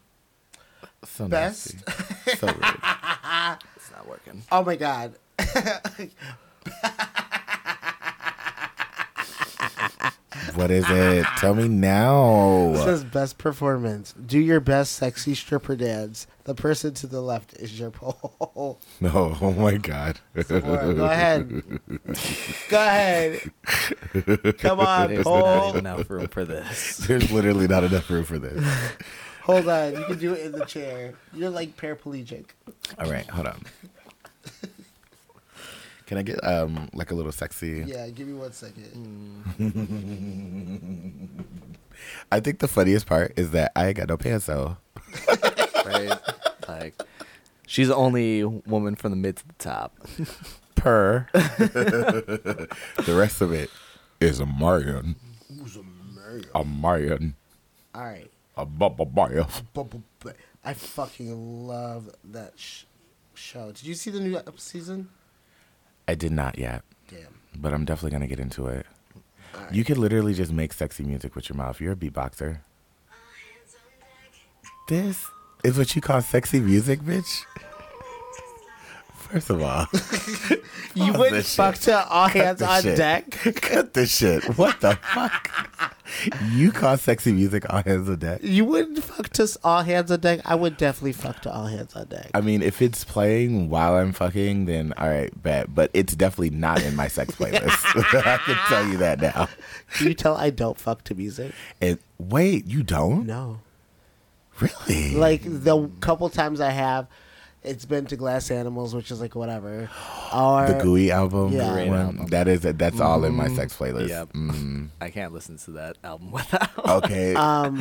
[1.04, 1.74] so Best.
[1.74, 2.36] nasty.
[2.36, 2.56] So rude.
[3.76, 4.42] It's not working.
[4.50, 5.14] Oh my god.
[10.54, 11.26] What is it?
[11.38, 12.72] Tell me now.
[12.74, 14.12] It says best performance.
[14.12, 16.26] Do your best sexy stripper dance.
[16.44, 18.78] The person to the left is your pole.
[19.00, 20.20] No, oh, oh my god.
[20.34, 21.62] Laura, go ahead.
[22.68, 23.40] Go ahead.
[24.58, 25.68] Come on, There's not pole.
[25.70, 26.98] even enough room for this.
[27.06, 28.62] There's literally not enough room for this.
[29.42, 29.94] Hold on.
[29.94, 31.14] You can do it in the chair.
[31.32, 32.46] You're like paraplegic.
[32.98, 33.62] All right, hold on.
[36.06, 37.82] Can I get um like a little sexy?
[37.86, 39.42] Yeah, give me one second.
[42.30, 44.76] I think the funniest part is that I ain't got no pants so
[45.86, 46.18] Right?
[46.68, 47.00] like
[47.66, 49.96] she's the only woman from the mid to the top.
[50.74, 51.26] per.
[51.32, 52.68] the
[53.16, 53.70] rest of it
[54.20, 55.16] is a Marion.
[55.58, 55.82] Who's a
[56.14, 56.46] Marion.
[56.54, 57.34] A Marion.
[57.94, 58.30] All right.
[58.56, 59.46] A Bubba Mario.
[59.72, 60.30] Bu- bu- bu-
[60.64, 62.84] I fucking love that sh-
[63.34, 63.68] show.
[63.72, 65.08] Did you see the new ep- season?
[66.06, 67.26] I did not yet, Damn.
[67.56, 68.86] but I'm definitely gonna get into it.
[69.54, 69.72] All right.
[69.72, 71.80] You could literally just make sexy music with your mouth.
[71.80, 72.58] You're a beatboxer.
[73.10, 73.14] Oh,
[74.88, 75.26] this
[75.62, 77.44] is what you call sexy music, bitch?
[79.30, 79.86] First of all,
[80.94, 81.84] you wouldn't fuck shit.
[81.84, 82.96] to all hands on shit.
[82.96, 83.30] deck.
[83.56, 84.44] cut this shit.
[84.56, 85.50] What the fuck?
[86.52, 88.40] You call sexy music all hands on deck?
[88.42, 90.40] You wouldn't fuck to all hands on deck.
[90.44, 92.30] I would definitely fuck to all hands on deck.
[92.34, 95.74] I mean, if it's playing while I'm fucking, then all right, bet.
[95.74, 97.64] But it's definitely not in my sex playlist.
[98.26, 99.48] I can tell you that now.
[99.94, 101.52] Can you tell I don't fuck to music?
[101.80, 103.26] And wait, you don't?
[103.26, 103.60] No.
[104.60, 105.14] Really?
[105.14, 107.08] Like the couple times I have,
[107.64, 109.90] it's been to Glass Animals, which is like whatever.
[110.34, 111.52] Or the Gooey album.
[111.52, 111.72] Yeah.
[111.72, 112.00] Great one?
[112.00, 112.26] album.
[112.26, 114.08] That is that's all in my sex playlist.
[114.08, 114.32] Yep.
[114.32, 114.88] Mm.
[115.00, 117.04] I can't listen to that album without.
[117.04, 117.34] Okay.
[117.36, 117.80] Um,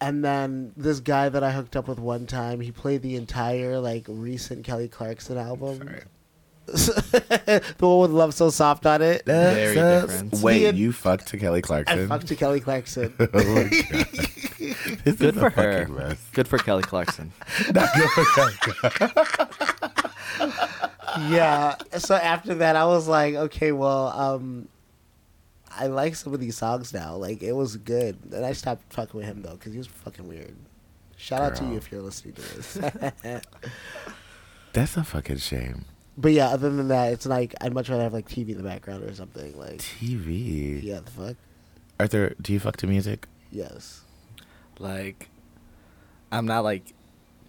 [0.00, 3.78] and then this guy that I hooked up with one time, he played the entire
[3.78, 6.02] like recent Kelly Clarkson album, Sorry.
[6.72, 9.24] The one with "Love So Soft" on it.
[9.24, 10.20] Very That's us.
[10.22, 10.42] different.
[10.42, 12.08] Wait, Me and- you fucked to Kelly I Clarkson?
[12.08, 13.14] fucked to Kelly Clarkson.
[13.20, 14.06] oh my god.
[15.04, 15.78] This Good is for a her.
[15.80, 16.18] fucking mess.
[16.32, 17.32] Good for Kelly Clarkson.
[17.74, 19.12] Not good for Kelly.
[21.30, 21.74] yeah.
[21.98, 24.68] So after that, I was like, okay, well, um,
[25.70, 27.14] I like some of these songs now.
[27.16, 30.26] Like it was good, and I stopped fucking with him though because he was fucking
[30.28, 30.54] weird.
[31.16, 31.70] Shout out to Girl.
[31.72, 32.78] you if you're listening to this.
[34.72, 35.84] That's a fucking shame.
[36.18, 38.62] But yeah, other than that, it's like I'd much rather have like TV in the
[38.62, 39.56] background or something.
[39.56, 40.82] Like TV.
[40.82, 41.36] yeah, the fuck.
[42.00, 43.26] Arthur, do you fuck to music?
[43.50, 44.02] Yes.
[44.78, 45.28] Like,
[46.30, 46.92] I'm not like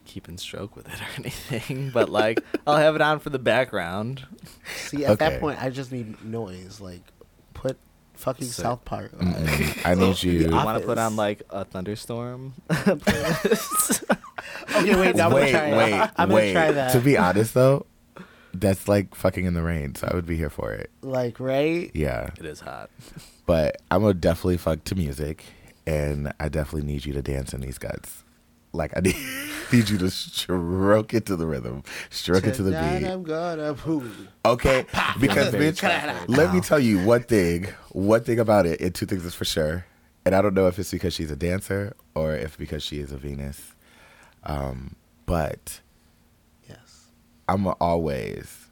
[0.06, 4.26] keeping stroke with it or anything, but like I'll have it on for the background.
[4.76, 5.30] See, at Okay.
[5.30, 6.80] that point, I just need noise.
[6.82, 7.02] Like,
[7.54, 7.78] put
[8.16, 8.64] fucking Sick.
[8.64, 9.12] South Park.
[9.20, 9.34] on.
[9.34, 9.82] Mm-mm.
[9.86, 10.32] I need you.
[10.32, 14.04] You want to put on like a thunderstorm playlist?
[14.76, 16.10] Okay, wait, now I'm wait, gonna try wait.
[16.18, 16.54] I'm wait.
[16.54, 16.92] gonna try that.
[16.94, 17.86] To be honest, though,
[18.54, 20.90] that's like fucking in the rain, so I would be here for it.
[21.02, 21.92] like, right?
[21.94, 22.90] Yeah, It is hot.
[23.46, 25.46] but I'm gonna definitely fuck to music,
[25.86, 28.24] and I definitely need you to dance in these guts.
[28.72, 29.16] Like I need,
[29.72, 33.08] need you to stroke it to the rhythm, stroke it to the beat.
[33.08, 34.04] I'm gonna poo.
[34.46, 34.86] Okay,
[35.20, 37.68] because bitch, let me tell you one thing.
[37.94, 39.86] One thing about it, and two things is for sure.
[40.26, 43.12] And I don't know if it's because she's a dancer or if because she is
[43.12, 43.74] a Venus.
[44.44, 45.82] Um, but Yes.
[47.50, 48.68] I'm to always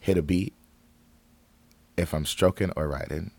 [0.00, 0.54] hit a beat
[1.98, 3.30] if I'm stroking or riding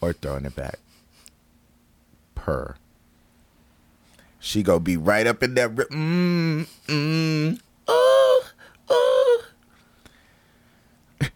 [0.00, 0.78] or throwing it back.
[2.36, 2.76] Per.
[4.38, 5.76] She gonna be right up in that.
[5.76, 8.44] ri- Mm, mm, oh,
[8.88, 9.42] oh.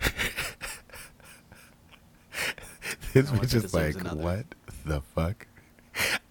[3.12, 4.44] this bitch is like, what
[4.84, 5.46] the fuck?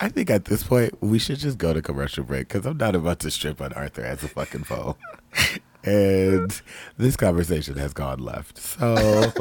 [0.02, 2.96] I think at this point we should just go to commercial break because I'm not
[2.96, 4.96] about to strip on Arthur as a fucking foe.
[5.84, 6.62] and
[6.98, 8.58] this conversation has gone left.
[8.58, 8.96] So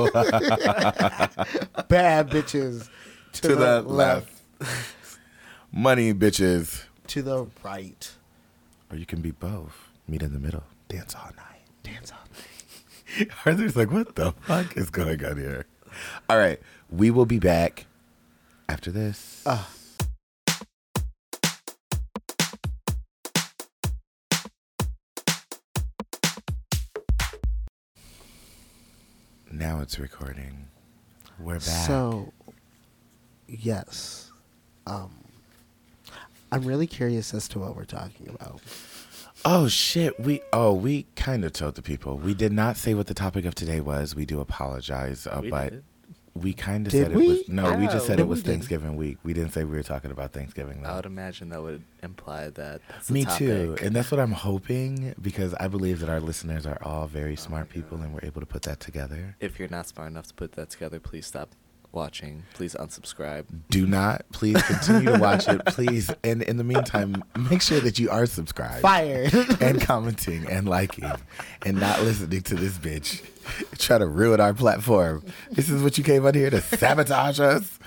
[1.88, 2.88] Bad bitches
[3.34, 4.32] to, to the left,
[5.72, 8.10] money bitches, To the right.
[8.90, 9.88] or you can be both.
[10.08, 10.64] Meet in the middle.
[10.88, 11.60] Dance all night.
[11.84, 13.28] Dance all night.
[13.46, 15.66] Arthur's like, what the fuck is going on here?
[16.28, 17.86] All right, we will be back
[18.68, 19.42] after this.
[19.46, 19.68] Ah.
[29.58, 30.68] Now it's recording.
[31.40, 31.62] We're back.
[31.86, 32.32] So,
[33.48, 34.30] yes.
[34.86, 35.10] Um,
[36.52, 38.60] I'm really curious as to what we're talking about.
[39.44, 42.18] Oh shit, we oh we kind of told the people.
[42.18, 44.14] We did not say what the topic of today was.
[44.14, 45.84] We do apologize, uh, We but did.
[46.38, 47.74] We kind of Did said it was no.
[47.76, 48.50] We just said No, it was we.
[48.50, 49.18] Thanksgiving week.
[49.22, 50.84] We didn't say we were talking about Thanksgiving.
[50.86, 52.80] I would imagine that would imply that.
[52.88, 53.38] That's Me topic.
[53.38, 57.36] too, and that's what I'm hoping because I believe that our listeners are all very
[57.36, 59.36] smart people and we're able to put that together.
[59.40, 61.50] If you're not smart enough to put that together, please stop
[61.92, 62.44] watching.
[62.54, 63.46] Please unsubscribe.
[63.70, 66.10] Do not, please continue to watch it, please.
[66.22, 68.82] And in the meantime, make sure that you are subscribed.
[68.82, 69.34] Fired.
[69.60, 71.10] and commenting and liking
[71.64, 73.24] and not listening to this bitch
[73.78, 75.24] try to ruin our platform.
[75.50, 77.78] This is what you came out here to sabotage us.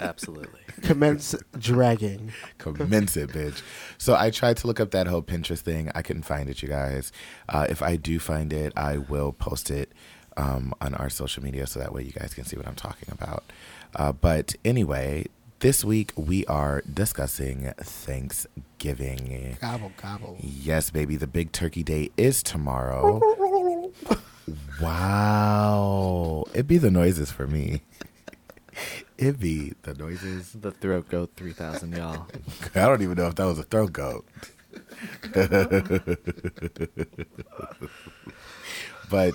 [0.00, 0.60] Absolutely.
[0.82, 2.32] Commence dragging.
[2.58, 3.62] Commence it, bitch.
[3.98, 5.90] So I tried to look up that whole Pinterest thing.
[5.94, 7.12] I couldn't find it, you guys.
[7.48, 9.92] Uh, if I do find it, I will post it
[10.38, 13.08] um, on our social media so that way you guys can see what I'm talking
[13.12, 13.44] about.
[13.94, 15.26] Uh, but anyway,
[15.58, 19.56] this week we are discussing Thanksgiving.
[19.60, 20.36] Gobble, gobble.
[20.40, 21.16] Yes, baby.
[21.16, 23.20] The big turkey day is tomorrow.
[24.80, 26.44] wow.
[26.54, 27.82] It'd be the noises for me.
[29.18, 30.52] It'd be the noises.
[30.52, 32.28] The throat goat 3000, y'all.
[32.76, 34.24] I don't even know if that was a throat goat.
[39.10, 39.34] but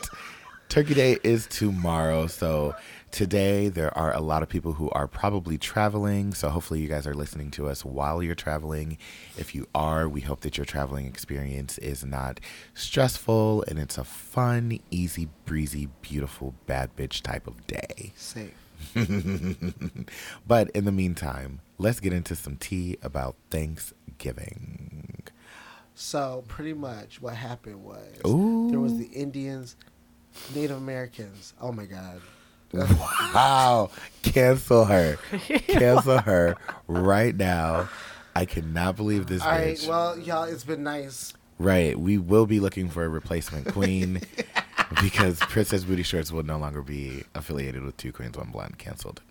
[0.74, 2.26] Turkey Day is tomorrow.
[2.26, 2.74] So
[3.12, 6.34] today there are a lot of people who are probably traveling.
[6.34, 8.98] So hopefully you guys are listening to us while you're traveling.
[9.38, 12.40] If you are, we hope that your traveling experience is not
[12.74, 18.12] stressful and it's a fun, easy, breezy, beautiful, bad bitch type of day.
[18.16, 18.56] Safe.
[20.48, 25.22] but in the meantime, let's get into some tea about Thanksgiving.
[25.94, 28.70] So pretty much what happened was Ooh.
[28.72, 29.76] there was the Indians,
[30.56, 31.54] Native Americans.
[31.62, 32.22] Oh my God.
[32.74, 33.91] Wow.
[34.24, 35.17] Cancel her.
[35.67, 36.56] Cancel her
[36.88, 37.88] right now.
[38.36, 39.88] I cannot believe this All right, bitch.
[39.88, 41.34] well, y'all, it's been nice.
[41.60, 41.98] right.
[42.00, 44.22] We will be looking for a replacement queen
[45.04, 48.80] because Princess Booty Shorts will no longer be affiliated with Two Queens, One Blunt.
[48.80, 49.22] Canceled.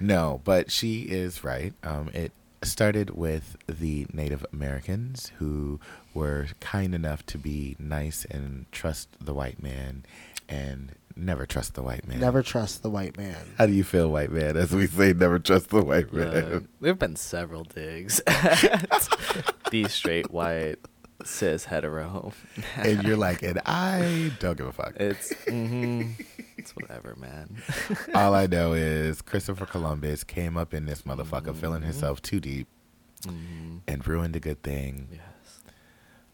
[0.00, 1.72] No, but she is right.
[1.82, 2.30] Um, it
[2.64, 5.80] started with the Native Americans who
[6.12, 10.04] were kind enough to be nice and trust the white man
[10.48, 12.20] and never trust the white man.
[12.20, 13.36] Never trust the white man.
[13.56, 14.56] How do you feel, white man?
[14.56, 16.68] As we say, never trust the white Uh, man.
[16.80, 19.08] there have been several digs at
[19.70, 20.76] the straight white
[21.24, 22.32] cis hetero.
[22.76, 24.94] and you're like, and I don't give a fuck.
[24.96, 26.10] It's hmm
[26.64, 27.56] it's whatever, man.
[28.14, 31.86] All I know is Christopher Columbus came up in this motherfucker feeling Mhm.
[31.86, 32.66] himself too deep
[33.22, 33.80] Mhm.
[33.86, 35.08] and ruined a good thing.
[35.12, 35.60] Yes.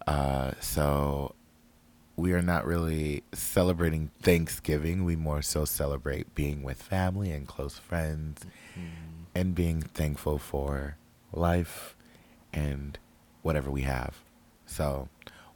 [0.06, 1.34] Uh, so
[2.16, 5.04] we are not really celebrating Thanksgiving.
[5.04, 8.42] We more so celebrate being with family and close friends
[8.76, 9.24] Mhm.
[9.34, 10.96] and being thankful for
[11.32, 11.96] life
[12.52, 12.98] and
[13.42, 14.20] whatever we have.
[14.66, 15.08] So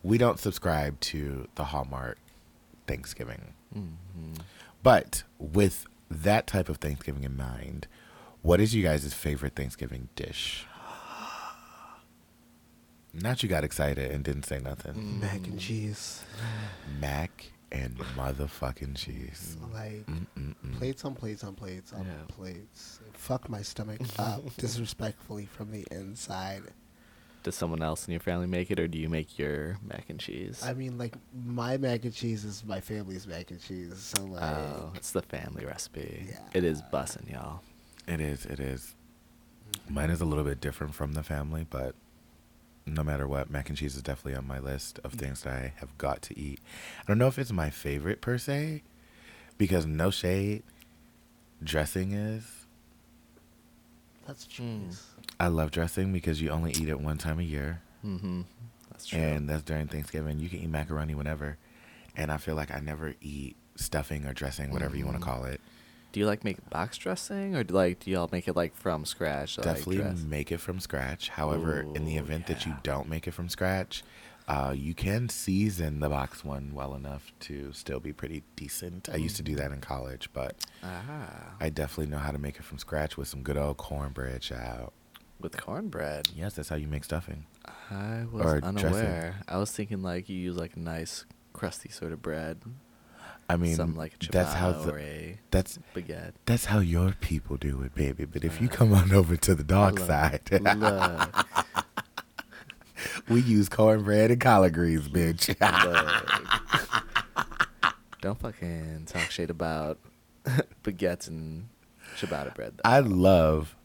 [0.03, 2.19] we don't subscribe to the Hallmark
[2.87, 3.55] Thanksgiving.
[3.75, 4.39] Mhm.
[4.85, 7.89] But with that type of Thanksgiving in mind,
[8.43, 10.67] what is you guys' favorite Thanksgiving dish?
[13.15, 14.93] Not you got excited and didn't say nothing.
[14.95, 15.21] Mm.
[15.21, 16.23] Mac and cheese.
[17.01, 19.57] Mac and motherfucking cheese.
[19.73, 20.77] Like Mm-mm-mm.
[20.79, 22.13] plates on plates on plates on Yeah.
[22.29, 23.01] plates.
[23.15, 26.63] Fuck my stomach up disrespectfully from the inside.
[27.45, 30.19] Does someone else in your family make it, or do you make your mac and
[30.19, 30.63] cheese?
[30.65, 31.15] I mean, like
[31.47, 34.13] my mac and cheese is my family's mac and cheese.
[34.17, 36.27] So like, oh, it's the family recipe.
[36.29, 36.39] Yeah.
[36.55, 37.61] It is bussin', y'all.
[38.09, 38.47] It is.
[38.47, 38.95] It is.
[39.89, 41.95] Mine is a little bit different from the family, but
[42.87, 45.73] no matter what, mac and cheese is definitely on my list of things that I
[45.77, 46.61] have got to eat.
[47.01, 48.83] I don't know if it's my favorite per se,
[49.59, 50.63] because no shade,
[51.63, 52.67] dressing is.
[54.27, 54.49] that's Mm.
[54.49, 55.03] cheese.
[55.41, 58.43] I love dressing because you only eat it one time a year, Mm-hmm.
[58.91, 59.19] That's true.
[59.19, 60.39] and that's during Thanksgiving.
[60.39, 61.59] You can eat macaroni whenever,
[62.17, 65.45] and I feel like I never eat stuffing or dressing, whatever you want to call
[65.45, 65.61] it.
[66.13, 69.05] do you like make box dressing, or do, like do y'all make it like from
[69.05, 69.57] scratch?
[69.57, 70.19] Definitely dress?
[70.23, 71.29] make it from scratch.
[71.31, 74.05] However, in the Ooh, event that you don't make it from scratch,
[74.47, 79.09] uh, you can season the box one well enough to still be pretty decent.
[79.13, 80.55] I used to do that in college, but
[80.85, 84.41] Ah, I definitely know how to make it from scratch with some good old cornbread,
[84.43, 84.93] child.
[85.45, 86.29] With cornbread.
[86.35, 87.47] Yes, that's how you make stuffing.
[87.91, 88.87] I was Or dressing.
[88.87, 89.37] unaware.
[89.47, 92.61] I was thinking like you use like a nice crusty sort of bread,
[93.49, 96.33] I mean, some like a that's how ciabatta the, or a that's baguette.
[96.47, 98.25] that's how your people do it, baby.
[98.25, 101.47] But if you Uh, come on over to the dark Look, side, look,
[103.29, 105.55] we use cornbread and collard greens, bitch.
[108.23, 109.99] Don't fucking talk shit about
[110.83, 111.69] baguettes and
[112.17, 112.75] ciabatta bread.
[112.83, 112.89] Though.
[112.91, 113.77] I love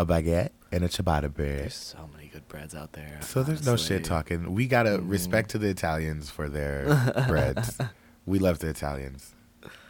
[0.00, 1.60] a baguette and a ciabatta bread.
[1.60, 3.18] There's so many good breads out there.
[3.22, 4.52] So there's no shit talking.
[4.54, 5.10] We gotta Mm.
[5.10, 6.84] respect to the Italians for their
[7.28, 7.78] breads.
[8.26, 9.34] We love the Italians.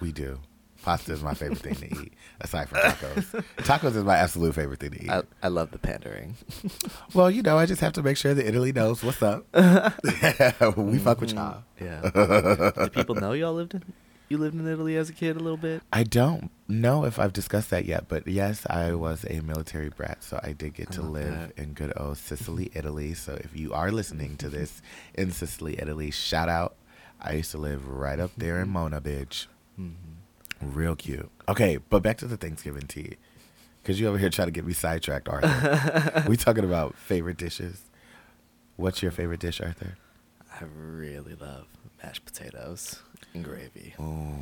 [0.00, 0.40] We do.
[0.82, 3.44] Pasta is my favorite thing to eat, aside from tacos.
[3.58, 5.10] Tacos is my absolute favorite thing to eat.
[5.10, 6.36] I, I love the pandering.
[7.14, 9.44] well, you know, I just have to make sure that Italy knows what's up.
[10.78, 11.64] we fuck with y'all.
[11.78, 12.00] Yeah.
[12.74, 13.82] Do people know y'all lived in
[14.30, 15.82] you lived in Italy as a kid a little bit?
[15.92, 20.22] I don't know if I've discussed that yet, but yes, I was a military brat,
[20.22, 21.58] so I did get I to live that.
[21.58, 23.12] in good old Sicily, Italy.
[23.14, 24.80] So if you are listening to this
[25.14, 26.76] in Sicily, Italy, shout out.
[27.20, 29.46] I used to live right up there in Mona, bitch.
[29.78, 30.72] Mm-hmm.
[30.74, 31.28] Real cute.
[31.48, 33.16] Okay, but back to the Thanksgiving tea.
[33.82, 36.24] Because you over here trying to get me sidetracked, Arthur.
[36.28, 37.82] we talking about favorite dishes.
[38.76, 39.96] What's your favorite dish, Arthur?
[40.52, 41.66] I really love
[42.02, 43.00] mashed potatoes
[43.34, 43.94] and gravy.
[43.98, 44.34] Oh,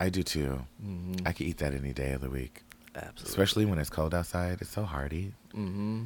[0.00, 0.64] I do too.
[0.84, 1.26] Mm-hmm.
[1.26, 2.62] I could eat that any day of the week.
[2.94, 3.24] Absolutely.
[3.28, 4.58] Especially when it's cold outside.
[4.60, 5.32] It's so hearty.
[5.54, 6.04] Mm-hmm.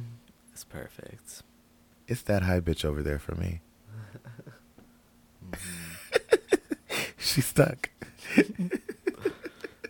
[0.53, 1.43] It's perfect.
[2.07, 3.61] It's that high bitch over there for me.
[5.49, 5.57] Mhm.
[7.17, 7.89] She's stuck.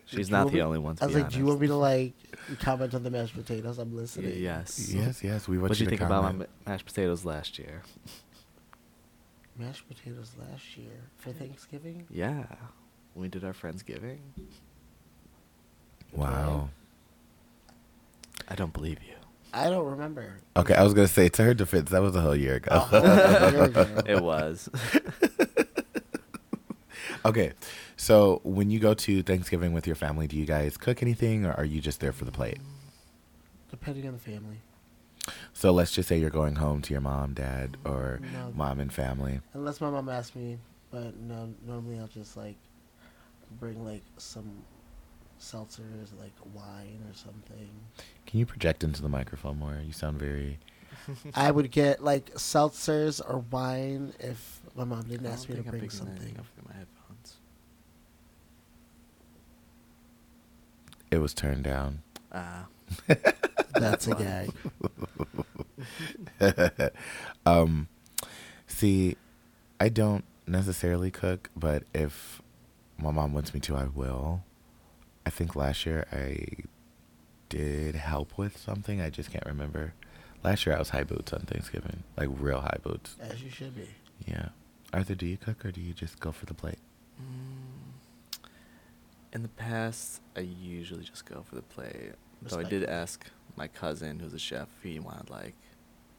[0.06, 0.96] She's you not the me- only one.
[0.98, 2.14] To I was be like, do you want me to like
[2.60, 3.80] comment on the mashed potatoes?
[3.80, 4.38] I'm Y- listening.
[4.42, 4.92] yes.
[4.94, 5.48] Yes, yes.
[5.48, 7.82] We want What do you you to think about my mashed potatoes last year?
[9.62, 12.08] Mashed potatoes last year for Thanksgiving.
[12.10, 12.46] Yeah,
[13.14, 14.18] when we did our friendsgiving.
[16.12, 16.70] Wow.
[18.48, 19.14] I don't believe you.
[19.54, 20.38] I don't remember.
[20.58, 22.72] Okay, I was gonna say to her defense, that was a whole year ago.
[22.72, 24.02] A whole year ago.
[24.08, 24.68] It was.
[27.26, 27.54] okay,
[27.96, 31.52] so when you go to Thanksgiving with your family, do you guys cook anything, or
[31.54, 32.58] are you just there for the plate?
[33.70, 34.58] Depending on the family.
[35.54, 38.52] So let's just say you're going home to your mom, dad, or No.
[38.56, 39.42] mom and family.
[39.54, 40.58] Unless my mom asks me,
[40.90, 42.56] but no, normally I'll just like
[43.60, 44.64] bring like some
[45.40, 47.70] seltzers, like wine or something.
[48.26, 49.78] Can you project into the microphone more?
[49.86, 50.58] You sound very.
[51.36, 55.74] I would get like seltzers or wine if my mom didn't ask me to think
[55.74, 56.38] I'm bring something.
[56.40, 57.36] up through my headphones.
[61.12, 62.02] It was turned down.
[62.32, 62.66] Ah,
[63.74, 64.52] That's a gag.
[67.46, 67.88] um,
[68.68, 69.18] see,
[69.80, 72.42] I don't necessarily cook, but if
[72.98, 74.44] my mom wants me to, I will.
[75.26, 76.46] I think last year I
[77.50, 79.02] did help with something.
[79.02, 79.94] I just can't remember.
[80.44, 83.16] Last year I was high boots on Thanksgiving, like real high boots.
[83.22, 83.88] As you should be.
[84.26, 84.50] Yeah.
[84.94, 86.80] Arthur, do you cook or do you just go for the plate?
[87.22, 88.48] Mm,
[89.34, 92.14] in the past, I usually just go for the plate.
[92.44, 93.26] Though I did ask
[93.56, 95.54] my cousin, who's a chef, if he wanted like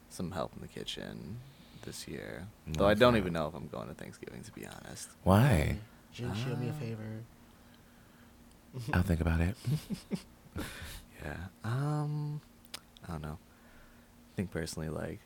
[0.09, 1.37] some help in the kitchen
[1.85, 2.47] this year.
[2.67, 3.19] Though I don't that.
[3.19, 5.09] even know if I'm going to Thanksgiving, to be honest.
[5.23, 5.77] Why?
[6.13, 6.79] Jen, show me a Ah.
[6.79, 7.23] favor.
[8.93, 9.55] I'll think about it.
[11.23, 11.37] Yeah.
[11.63, 12.41] Um,
[13.07, 13.37] I don't know.
[13.37, 15.19] I think personally, like,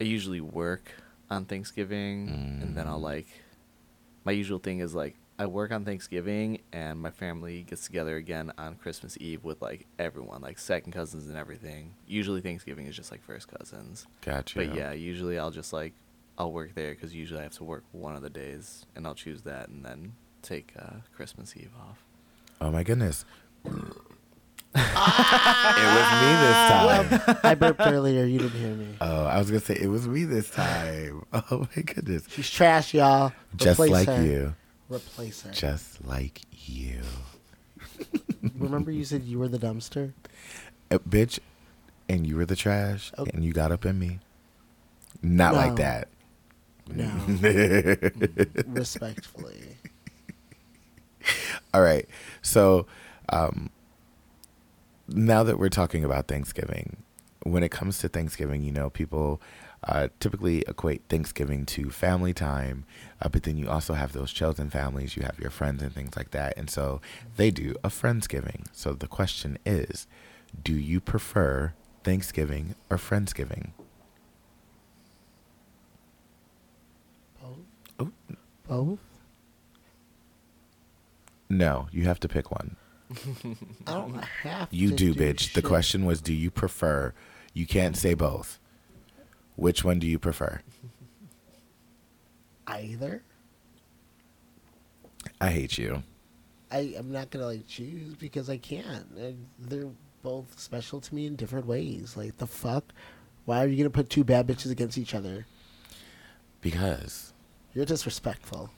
[0.00, 0.90] I usually work
[1.30, 2.28] on Thanksgiving,
[2.62, 3.02] and then I'll Mm.
[3.02, 3.26] like.
[4.24, 8.52] My usual thing is like I work on Thanksgiving, and my family gets together again
[8.56, 11.92] on Christmas Eve with like everyone, like second cousins and everything.
[12.06, 14.06] Usually Thanksgiving is just like first cousins.
[14.24, 14.58] Gotcha.
[14.58, 15.92] But yeah, usually I'll just like
[16.38, 19.14] I'll work there because usually I have to work one of the days, and I'll
[19.14, 22.02] choose that, and then take uh, Christmas Eve off.
[22.60, 23.26] Oh my goodness.
[23.66, 23.82] it was
[26.22, 27.38] me this time.
[27.42, 28.24] I burped earlier.
[28.24, 28.88] You didn't hear me.
[29.00, 31.24] Oh, I was gonna say it was me this time.
[31.50, 32.24] Oh my goodness.
[32.30, 33.32] She's trash, y'all.
[33.56, 34.24] Just Replace like her.
[34.24, 34.54] you.
[34.88, 35.50] Replace her.
[35.52, 37.00] Just like you.
[38.58, 40.12] Remember you said you were the dumpster?
[40.90, 41.38] Uh, bitch,
[42.08, 43.30] and you were the trash, Okay.
[43.34, 44.20] and you got up in me.
[45.22, 46.08] Not like that.
[46.88, 47.10] No.
[48.66, 49.76] Respectfully.
[51.74, 52.08] All right.
[52.42, 52.86] So,
[53.30, 53.70] um,
[55.08, 56.98] now that we're talking about Thanksgiving,
[57.42, 59.40] when it comes to Thanksgiving, you know, people
[59.86, 62.84] uh, typically equate Thanksgiving to family time,
[63.22, 66.16] uh, but then you also have those chosen families, you have your friends and things
[66.16, 66.56] like that.
[66.56, 67.00] And so
[67.36, 68.66] they do a Friendsgiving.
[68.72, 70.06] So the question is
[70.62, 73.70] do you prefer Thanksgiving or Friendsgiving?
[77.40, 77.58] Both?
[77.98, 78.10] Oh.
[78.68, 78.98] Both?
[81.48, 82.76] No, you have to pick one.
[83.86, 85.52] I don't have You do, bitch.
[85.52, 87.14] The question was, do you prefer?
[87.54, 88.58] You can't say both.
[89.56, 90.60] Which one do you prefer?
[92.66, 93.22] Either?
[95.40, 96.02] I hate you.
[96.70, 99.06] I, I'm not gonna like choose because I can't.
[99.18, 99.88] Uh, They're
[100.22, 102.16] both special to me in different ways.
[102.16, 102.92] Like the fuck?
[103.44, 105.46] Why are you gonna put two bad bitches against each other?
[106.60, 107.32] Because
[107.74, 108.70] You're disrespectful.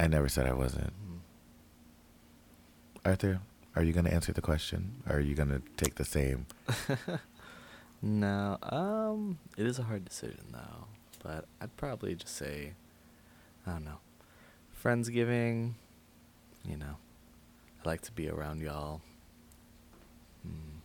[0.00, 0.92] I never said I wasn't.
[3.04, 3.40] Arthur,
[3.76, 5.02] are you going to answer the question?
[5.08, 6.46] Or are you going to take the same?
[8.02, 10.86] No, um, it is a hard decision though.
[11.22, 12.72] But I'd probably just say,
[13.64, 13.98] I don't know,
[14.82, 15.74] friendsgiving.
[16.68, 16.96] You know,
[17.84, 19.00] I like to be around y'all.
[20.42, 20.78] Hmm.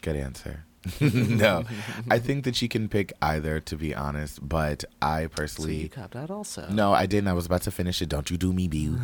[0.00, 0.64] Good answer.
[1.00, 1.64] no,
[2.10, 4.46] I think that you can pick either, to be honest.
[4.48, 5.76] But I So personally.
[5.82, 6.66] you copped out also.
[6.70, 7.28] No, I didn't.
[7.28, 8.08] I was about to finish it.
[8.08, 8.98] Don't you do me, boo.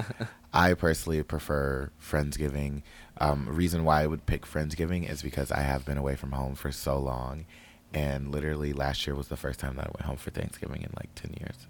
[0.52, 2.82] I personally prefer Friendsgiving.
[3.18, 6.54] Um, reason why I would pick Friendsgiving is because I have been away from home
[6.54, 7.46] for so long.
[7.94, 10.90] And literally last year was the first time that I went home for Thanksgiving in
[10.96, 11.66] like 10 years.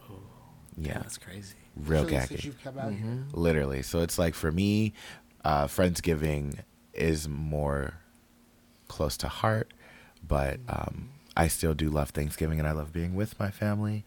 [0.00, 0.14] Oh,
[0.76, 0.94] Yeah.
[0.98, 1.54] that's crazy.
[1.76, 2.44] Real Really, since gacky.
[2.44, 3.04] you've come out here?
[3.06, 3.24] Mhm.
[3.32, 3.82] Literally.
[3.82, 4.92] So it's like for me,
[5.44, 6.58] uh, Friendsgiving
[6.94, 7.94] is more
[8.88, 9.72] close to heart,
[10.26, 14.04] but um, I still do love Thanksgiving and I love being with my family.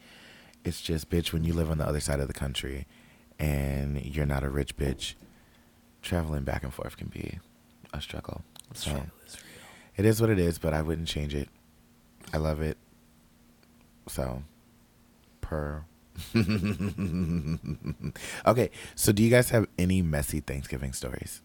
[0.63, 2.85] It's just, bitch, when you live on the other side of the country
[3.39, 5.13] and you're not a rich bitch,
[6.01, 7.39] traveling back and forth can be
[7.93, 8.43] a struggle.
[8.73, 9.03] So
[9.97, 11.49] it is what it is, but I wouldn't change it.
[12.33, 12.77] I love it.
[14.07, 14.43] So,
[15.41, 15.83] per.
[18.45, 21.41] okay, so do you guys have any messy Thanksgiving stories?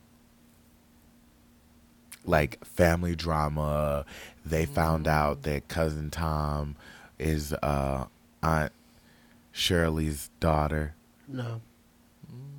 [2.27, 4.05] Like family drama.
[4.45, 6.77] They found out that cousin Tom
[7.19, 8.07] is uh,
[8.43, 8.73] Aunt
[9.53, 10.95] Shirley's daughter.
[11.29, 11.61] No,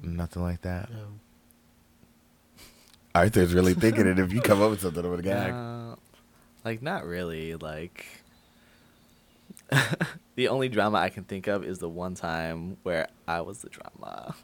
[0.02, 0.90] Nothing like that.
[0.92, 0.98] no.
[3.16, 4.20] Arthur's really thinking it.
[4.20, 5.54] If you come up with something, I'm gonna gag.
[5.88, 5.96] Uh,
[6.66, 7.56] like not really.
[7.56, 8.06] Like
[10.36, 13.70] the only drama I can think of is the one time where I was the
[13.70, 14.36] drama.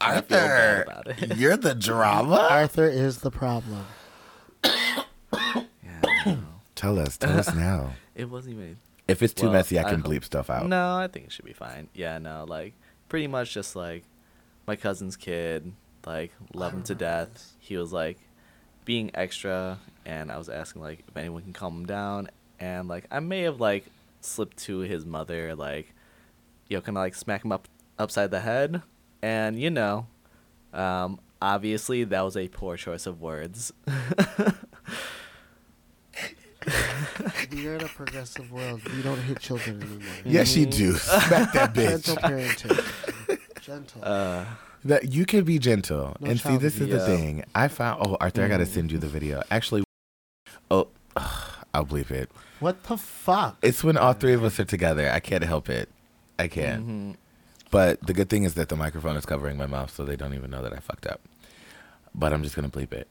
[0.00, 1.36] I feel bad about it.
[1.36, 2.46] you're the drama.
[2.50, 3.84] Arthur is the problem.
[6.24, 6.38] I.
[6.74, 7.16] Tell us.
[7.16, 7.92] Tell us now.
[8.14, 8.78] it wasn't even.
[9.06, 10.66] If it's too Well, messy, I I can hope- bleep stuff out.
[10.66, 11.88] No, I think it should be fine.
[11.94, 12.74] Yeah, no, like
[13.08, 14.02] pretty much just like
[14.66, 15.72] my cousin's kid,
[16.06, 17.32] like love him to death.
[17.34, 17.52] this.
[17.60, 18.18] He was like
[18.84, 23.06] being extra, and I was asking like if anyone can calm him down, and like
[23.10, 23.84] I may have like
[24.20, 25.92] slipped to his mother, like
[26.68, 27.68] you know, kind of like smack him up
[27.98, 28.82] upside the head,
[29.22, 30.06] and you know,
[30.72, 33.70] um, obviously that was a poor choice of words.
[37.52, 38.80] We are in a progressive world.
[38.96, 40.14] We don't hit children anymore.
[40.24, 40.92] Yes, you do.
[41.26, 42.04] Smack that bitch.
[42.04, 42.56] Gentle bitch.
[42.60, 43.38] parenting.
[43.62, 44.00] Gentle.
[44.04, 44.44] uh,
[44.84, 46.16] That you can be gentle.
[46.20, 47.06] No and see, child this is the abuse.
[47.06, 47.44] thing.
[47.54, 48.02] I found.
[48.04, 49.42] Oh, Arthur, I gotta send you the video.
[49.50, 49.84] Actually,
[50.70, 50.88] oh,
[51.74, 52.30] I'll bleep it.
[52.60, 53.56] what the fuck?
[53.62, 55.10] It's when all three of us are together.
[55.10, 55.88] I can't help it.
[56.38, 56.86] I can't.
[56.86, 57.16] mhm.
[57.70, 60.34] But the good thing is that the microphone is covering my mouth, so they don't
[60.34, 61.20] even know that I fucked up.
[62.14, 63.08] But I'm just gonna bleep it.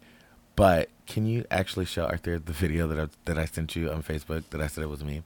[0.56, 4.04] But can you actually show Arthur the video that I, that I sent you on
[4.04, 5.24] Facebook that I said it was me?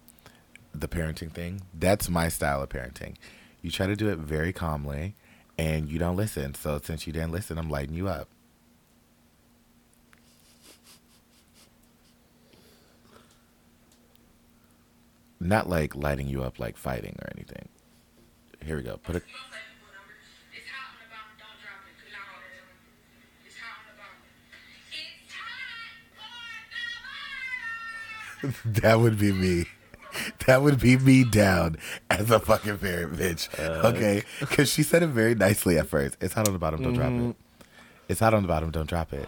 [0.74, 1.62] The parenting thing.
[1.74, 3.16] That's my style of parenting.
[3.62, 5.16] You try to do it very calmly,
[5.58, 6.54] and you don't listen.
[6.54, 8.30] So since you didn't listen, I'm lighting you up.
[15.40, 17.70] Not like lighting you up like fighting or anything.
[18.66, 18.98] Here we go.
[18.98, 19.24] Put it.
[28.66, 29.66] that would be me.
[30.48, 31.78] That would be me down
[32.10, 33.48] as a fucking parent, bitch.
[33.60, 36.18] okay, because she said it very nicely at first.
[36.22, 37.36] It's hot on the bottom, don't drop it.
[38.10, 39.28] It's hot on the bottom, don't drop it.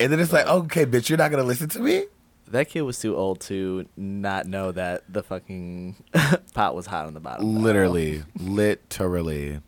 [0.00, 2.04] And then it's like, okay, bitch, you're not gonna listen to me.
[2.50, 6.02] That kid was too old to not know that the fucking
[6.54, 7.62] pot was hot on the bottom.
[7.62, 9.60] Literally, literally.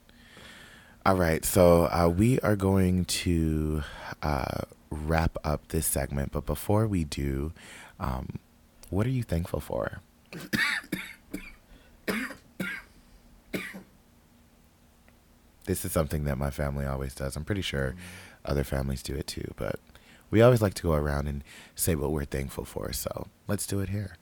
[1.04, 3.82] All right, so uh, we are going to
[4.22, 4.60] uh,
[4.90, 7.52] wrap up this segment, but before we do,
[7.98, 8.38] um,
[8.91, 10.01] what are you thankful for?
[15.64, 17.36] this is something that my family always does.
[17.36, 17.95] I'm pretty sure
[18.45, 19.78] other families do it too, but
[20.30, 22.93] we always like to go around and say what we're thankful for.
[22.93, 24.16] So let's do it here.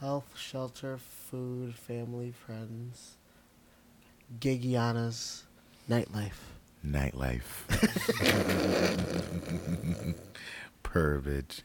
[0.00, 3.16] Health, shelter, food, family, friends,
[4.40, 5.42] gigianas,
[5.88, 6.57] nightlife.
[6.86, 7.64] Nightlife.
[10.82, 11.62] Purvage.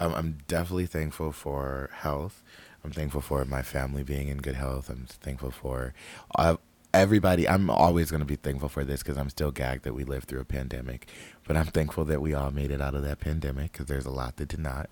[0.00, 2.42] Um, I'm definitely thankful for health.
[2.84, 4.88] I'm thankful for my family being in good health.
[4.88, 5.94] I'm thankful for
[6.36, 6.56] uh,
[6.94, 7.48] everybody.
[7.48, 10.28] I'm always going to be thankful for this because I'm still gagged that we lived
[10.28, 11.08] through a pandemic.
[11.46, 14.10] But I'm thankful that we all made it out of that pandemic because there's a
[14.10, 14.90] lot that did not.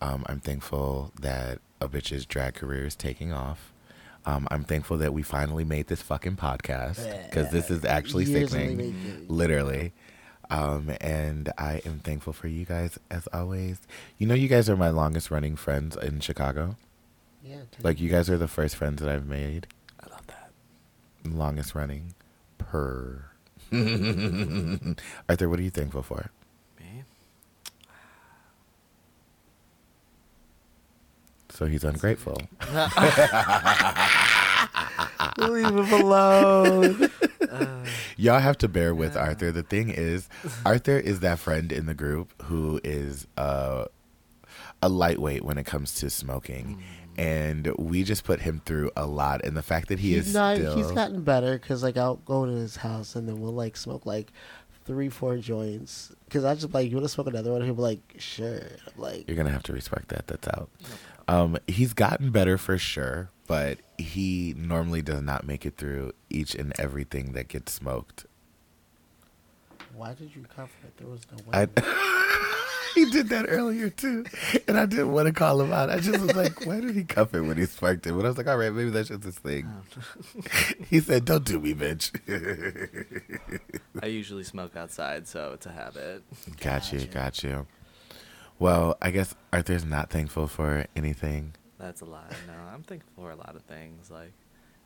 [0.00, 3.72] Um, I'm thankful that a bitch's drag career is taking off.
[4.26, 8.50] Um, I'm thankful that we finally made this fucking podcast because this is actually Years
[8.50, 9.92] sickening, literally.
[10.50, 13.80] Um, and I am thankful for you guys as always.
[14.18, 16.76] You know, you guys are my longest running friends in Chicago.
[17.42, 17.62] Yeah.
[17.82, 19.66] Like, you guys are the first friends that I've made,
[20.00, 20.50] I love that.
[21.24, 22.14] longest running.
[22.56, 23.24] Per.
[23.72, 26.30] Arthur, what are you thankful for?
[31.54, 32.36] So he's ungrateful.
[35.38, 37.08] Leave him alone.
[38.16, 39.52] Y'all have to bear with Arthur.
[39.52, 40.28] The thing is,
[40.66, 43.84] Arthur is that friend in the group who is uh,
[44.82, 46.82] a lightweight when it comes to smoking,
[47.16, 49.44] and we just put him through a lot.
[49.44, 50.56] And the fact that he he's is not.
[50.56, 53.76] still He's gotten better because like I'll go to his house and then we'll like
[53.76, 54.32] smoke like
[54.86, 56.12] three, four joints.
[56.24, 57.62] Because I just like you want to smoke another one.
[57.62, 58.58] He'll be like, sure.
[58.58, 60.26] I'm like, You're gonna have to respect that.
[60.26, 60.68] That's out.
[61.28, 66.54] Um, he's gotten better for sure, but he normally does not make it through each
[66.54, 68.26] and everything that gets smoked.
[69.94, 70.96] why did you cover it?
[70.98, 71.66] There was no way.
[71.76, 72.60] I,
[72.94, 74.24] he did that earlier too,
[74.68, 75.90] and I didn't want to call him out.
[75.90, 78.28] I just was like, "Why did he cuff it when he sparked it?" But I
[78.28, 79.68] was like, "All right, maybe that's just his thing."
[80.90, 82.10] he said, "Don't do me, bitch."
[84.02, 86.22] I usually smoke outside, so it's a habit.
[86.60, 87.66] got you, Gotcha.
[88.58, 91.54] Well, I guess Arthur's not thankful for anything.
[91.78, 92.30] That's a lot.
[92.46, 94.10] No, I'm thankful for a lot of things.
[94.10, 94.32] Like,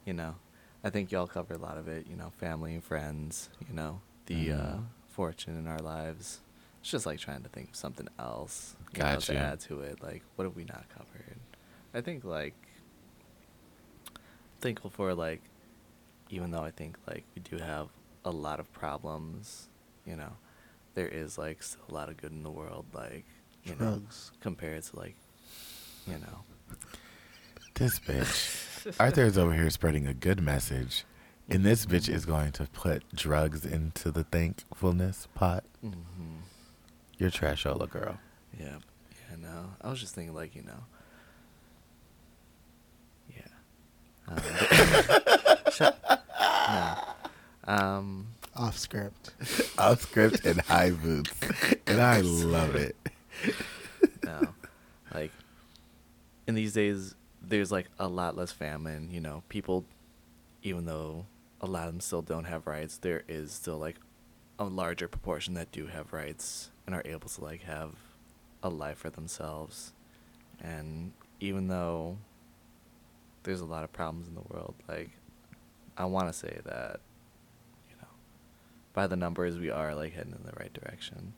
[0.04, 0.34] you know,
[0.82, 2.06] I think y'all covered a lot of it.
[2.08, 3.50] You know, family and friends.
[3.68, 4.84] You know, the uh, Mhm.
[5.08, 6.40] fortune in our lives.
[6.80, 8.74] It's just like trying to think of something else.
[8.94, 9.32] You know, Gotcha.
[9.32, 10.02] to add to it.
[10.02, 11.36] Like, what have we not covered?
[11.94, 12.54] I think like
[14.60, 15.42] thankful for like,
[16.30, 17.88] even though I think like we do have
[18.24, 19.68] a lot of problems.
[20.06, 20.32] You know,
[20.94, 22.86] there is like still a lot of good in the world.
[22.94, 23.24] Like,
[23.68, 24.32] you know, Drugs.
[24.40, 25.14] compared to like,
[26.06, 26.44] you know.
[27.74, 31.04] This bitch, Arthur is over here spreading a good message,
[31.48, 35.62] and this bitch is going to put drugs into the thankfulness pot.
[35.84, 36.38] Mm-hmm.
[37.18, 38.18] You're trashola, girl.
[38.58, 38.78] Yeah,
[39.30, 39.70] yeah, no.
[39.80, 40.84] I was just thinking, like, you know.
[43.36, 43.46] Yeah.
[44.28, 44.42] Um,
[45.72, 45.98] shut.
[46.68, 46.96] No.
[47.72, 49.30] Um, Off script.
[49.78, 51.32] Off script and high boots,
[51.86, 52.96] and I love it.
[54.24, 54.54] no.
[55.12, 55.32] Like,
[56.46, 59.10] in these days, there's, like, a lot less famine.
[59.10, 59.84] You know, people,
[60.62, 61.26] even though
[61.60, 63.96] a lot of them still don't have rights, there is still, like,
[64.58, 67.92] a larger proportion that do have rights and are able to, like, have
[68.62, 69.92] a life for themselves.
[70.60, 72.18] And even though
[73.44, 75.10] there's a lot of problems in the world, like,
[75.96, 77.00] I want to say that,
[77.88, 78.08] you know,
[78.92, 81.32] by the numbers, we are, like, heading in the right direction.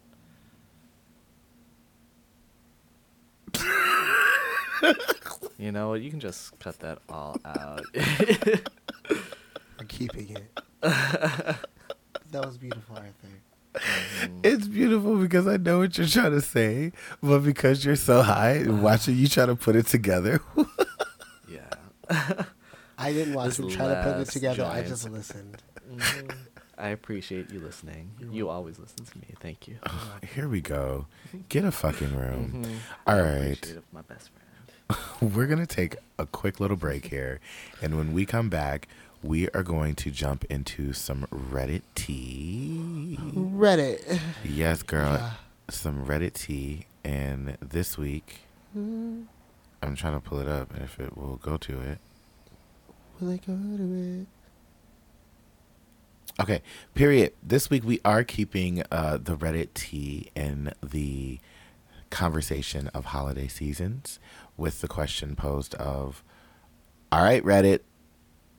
[5.59, 6.01] You know what?
[6.01, 7.85] You can just cut that all out.
[9.78, 10.51] I'm keeping it.
[10.81, 11.59] that
[12.33, 13.12] was beautiful, Arthur.
[13.74, 14.41] Mhm.
[14.43, 18.53] It's beautiful because I know what you're trying to say, but because you're so high
[18.53, 20.41] and watching you try to put it together.
[21.49, 22.45] yeah.
[22.99, 24.64] I didn't watch This him try to put it last together.
[24.64, 25.62] I just listened.
[25.93, 26.35] Mhm.
[26.78, 28.12] I appreciate you listening.
[28.18, 28.57] You're You welcome.
[28.57, 29.35] always listen to me.
[29.41, 29.76] Thank you.
[30.35, 31.07] Here we go.
[31.51, 32.64] Get a fucking room.
[32.64, 32.76] Mhm.
[33.07, 33.76] All I right.
[33.93, 34.39] my best friend.
[35.20, 37.41] We're going to take a quick little break here.
[37.82, 38.88] And when we come back,
[39.22, 43.18] we are going to jump into some Reddit tea.
[43.34, 44.20] Reddit.
[44.45, 45.12] Yes, girl.
[45.14, 45.30] Yeah.
[45.68, 48.41] some Reddit tea, and this week
[48.76, 49.24] Mm,
[49.82, 51.99] I'm trying to pull it up and if it will go to it.
[53.18, 54.26] will I go to it?
[56.41, 56.62] Okay,
[56.95, 57.32] period.
[57.43, 61.41] This week we are keeping uh, the Reddit tea in the
[62.11, 64.20] conversation of holiday seasons
[64.61, 66.23] with the question posed of,
[67.11, 67.81] all right, Reddit,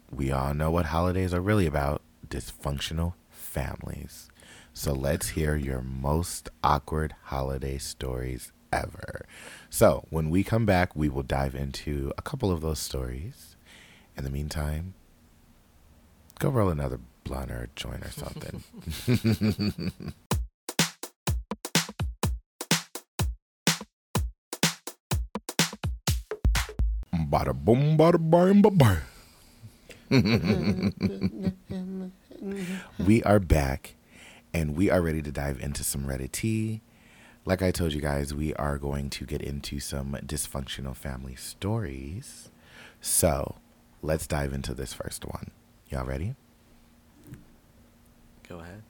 [0.10, 4.28] we all know what holidays are really about dysfunctional families.
[4.74, 9.26] So let's hear your most awkward holiday stories ever.
[9.70, 13.56] So when we come back, we will dive into a couple of those stories.
[14.18, 14.96] In the meantime,
[16.40, 18.64] go roll another blunt or joint or something.
[27.32, 29.00] bada boom, bada bang, ba bang.
[33.00, 33.96] we are back
[34.54, 36.82] and we are ready to dive into some Reddit tea.
[37.46, 42.50] Like I told you guys, we are going to get into some dysfunctional family stories.
[43.00, 43.56] So
[44.02, 45.52] let's dive into this first one.
[45.90, 46.36] Y'all ready?
[48.48, 48.84] Go ahead.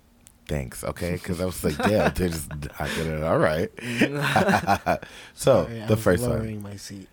[0.48, 0.84] Thanks.
[0.84, 3.26] Okay, because I was like, yeah, they're just not gonna.
[3.26, 3.70] All right.
[5.34, 6.62] so Sorry, I the was first one.
[6.62, 7.08] my seat.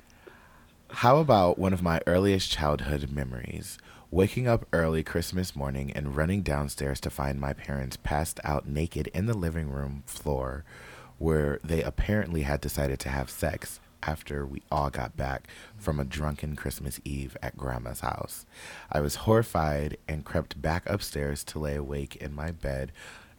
[0.91, 3.79] How about one of my earliest childhood memories?
[4.11, 9.09] Waking up early Christmas morning and running downstairs to find my parents passed out naked
[9.09, 10.65] in the living room floor
[11.19, 16.05] where they apparently had decided to have sex after we all got back from a
[16.05, 18.47] drunken Christmas Eve at Grandma's house.
[18.91, 22.93] I was horrified and crept back upstairs to lay awake in my bed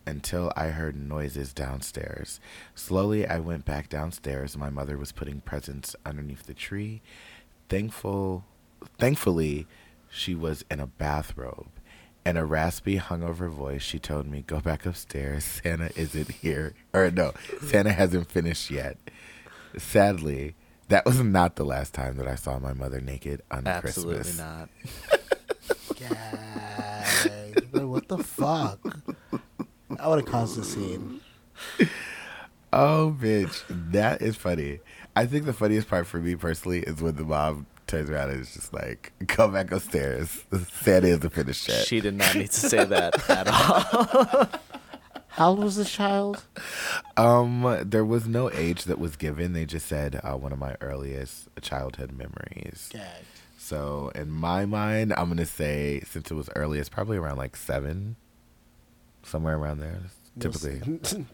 [0.05, 2.39] until I heard noises downstairs.
[2.75, 4.57] Slowly, I went back downstairs.
[4.57, 7.01] My mother was putting presents underneath the tree.
[7.69, 8.43] Thankful,
[8.97, 9.67] thankfully,
[10.09, 11.69] she was in a bathrobe.
[12.25, 15.43] In a raspy, hungover voice, she told me, "Go back upstairs.
[15.63, 18.97] Santa isn't here." Or no, Santa hasn't finished yet.
[19.77, 20.55] Sadly,
[20.89, 24.39] that was not the last time that I saw my mother naked on Absolutely Christmas.
[24.39, 26.09] Absolutely not.
[26.09, 27.27] Guys,
[27.73, 28.79] like, what the fuck?
[29.99, 31.21] I would have caused a scene.
[32.71, 34.79] Oh, bitch, that is funny.
[35.15, 38.41] I think the funniest part for me personally is when the mom turns around and
[38.41, 40.45] is just like, "Come back upstairs.
[40.81, 44.47] Santa isn't finished yet." She did not need to say that at all.
[45.29, 46.43] How old was the child?
[47.15, 49.53] Um, there was no age that was given.
[49.53, 52.89] They just said uh, one of my earliest childhood memories.
[52.91, 53.25] Gagged.
[53.57, 57.55] So in my mind, I'm gonna say since it was early, it's probably around like
[57.55, 58.15] seven,
[59.23, 59.99] somewhere around there.
[60.39, 60.81] Typically,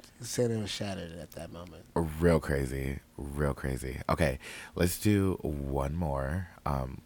[0.21, 1.85] Santa was shattered at that moment.
[1.95, 3.99] real crazy, real crazy.
[4.09, 4.39] Okay,
[4.75, 6.49] let's do one more.
[6.65, 7.01] Um,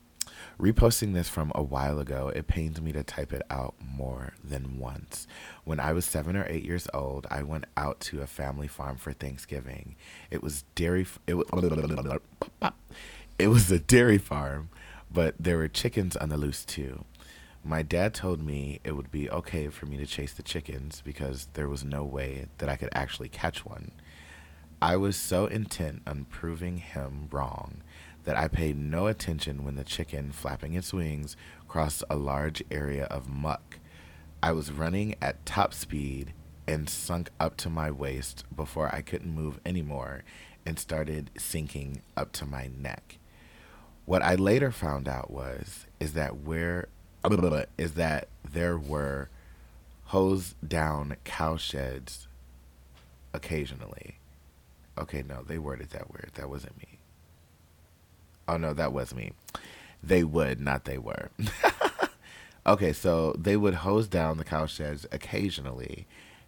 [0.59, 4.79] reposting this from a while ago, it pains me to type it out more than
[4.79, 5.27] once.
[5.63, 8.97] When I was seven or eight years old, I went out to a family farm
[8.97, 9.95] for Thanksgiving.
[10.31, 11.01] It was dairy.
[11.01, 11.45] f- It was.
[13.37, 14.69] It was a dairy farm,
[15.09, 17.05] but there were chickens on the loose too.
[17.63, 21.49] My dad told me it would be okay for me to chase the chickens because
[21.53, 23.91] there was no way that I could actually catch one.
[24.81, 27.83] I was so intent on proving him wrong
[28.23, 31.35] that I paid no attention when the chicken, flapping its wings,
[31.67, 33.79] crossed a large area of muck.
[34.41, 36.33] I was running at top speed
[36.65, 40.23] and sunk up to my waist before I couldn't move anymore
[40.65, 43.17] and started sinking up to my neck.
[44.05, 46.87] What I later found out was is that where
[47.77, 49.29] is that there were
[50.05, 52.27] hose down cow sheds
[53.33, 54.17] occasionally.
[54.97, 56.31] Okay, no, they worded that weird.
[56.35, 56.97] That wasn't me.
[58.47, 59.33] Oh no, that was me.
[60.01, 61.29] They would, not they were.
[62.67, 66.07] okay, so they would hose down the cow sheds occasionally,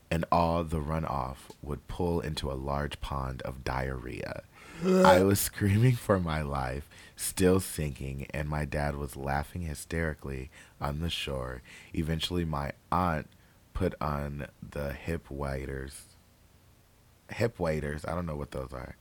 [0.10, 4.42] and all the runoff would pull into a large pond of diarrhea.
[4.84, 11.02] I was screaming for my life, still sinking, and my dad was laughing hysterically on
[11.02, 11.62] the shore.
[11.94, 13.28] Eventually, my aunt
[13.74, 16.06] put on the hip waders
[17.34, 18.96] hip waders, I don't know what those are,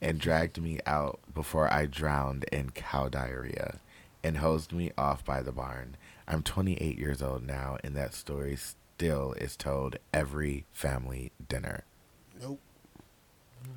[0.00, 3.80] and dragged me out before I drowned in cow diarrhea
[4.22, 5.96] and hosed me off by the barn.
[6.28, 11.84] I'm 28 years old now, and that story still is told every family dinner.
[12.40, 12.60] Nope.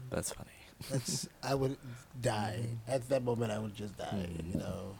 [0.09, 0.49] That's funny.
[0.91, 1.77] That's I would
[2.21, 2.91] die mm-hmm.
[2.91, 3.51] at that moment.
[3.51, 4.27] I would just die.
[4.37, 4.59] You mm-hmm.
[4.59, 4.95] know.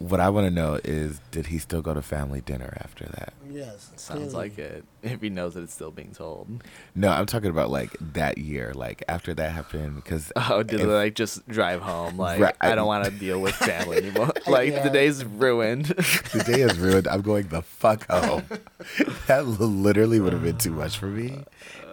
[0.00, 3.32] What I want to know is, did he still go to family dinner after that?
[3.50, 3.90] Yes.
[3.96, 4.32] Sounds clearly.
[4.32, 4.84] like it.
[5.02, 6.62] If he knows that it's still being told.
[6.94, 10.84] No, I'm talking about like that year, like after that happened, because Oh, did they
[10.84, 12.16] like just drive home?
[12.16, 12.54] Like Right.
[12.60, 14.30] I don't want to deal with family anymore.
[14.46, 14.84] Like Yeah.
[14.84, 15.86] the day's ruined.
[15.86, 17.08] the day is ruined.
[17.08, 18.44] I'm going the fuck home.
[19.26, 21.42] that literally would have been too much for me.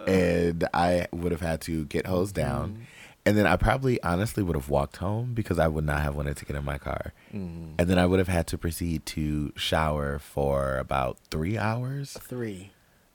[0.06, 2.68] and I would have had to get hosed down.
[2.70, 2.82] Mm-hmm.
[3.26, 6.36] And then I probably honestly would have walked home because I would not have wanted
[6.36, 7.12] to get in my car.
[7.34, 7.72] Mm.
[7.76, 12.70] And then I would have had to proceed to shower for about three hours, Three.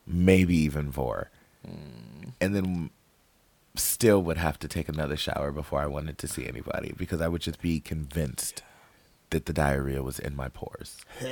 [0.06, 1.32] maybe even four.
[1.66, 2.34] Mm.
[2.42, 2.90] And then
[3.76, 7.30] still would have to take another shower before I wanted to see anybody because I
[7.30, 8.64] would just be convinced
[9.30, 10.98] that the diarrhea was in my pores.
[11.22, 11.26] I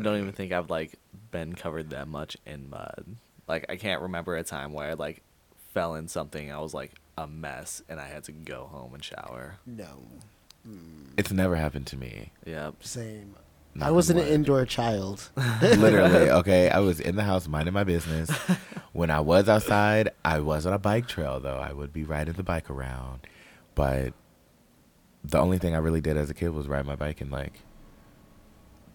[0.00, 0.94] don't even think I've like
[1.30, 3.04] been covered that much in mud.
[3.52, 5.22] Like I can't remember a time where I like
[5.74, 6.50] fell in something.
[6.50, 9.56] I was like a mess, and I had to go home and shower.
[9.66, 10.00] No.
[10.64, 11.10] Hmm.
[11.18, 12.30] It's never happened to me.
[12.46, 12.76] Yep.
[12.80, 13.34] Same.
[13.74, 14.28] Knock I was an wood.
[14.28, 15.28] indoor child.
[15.60, 16.70] Literally, okay.
[16.70, 18.30] I was in the house minding my business.
[18.94, 21.56] When I was outside, I was on a bike trail though.
[21.56, 23.26] I would be riding the bike around.
[23.74, 24.12] But
[25.24, 27.60] the only thing I really did as a kid was ride my bike and like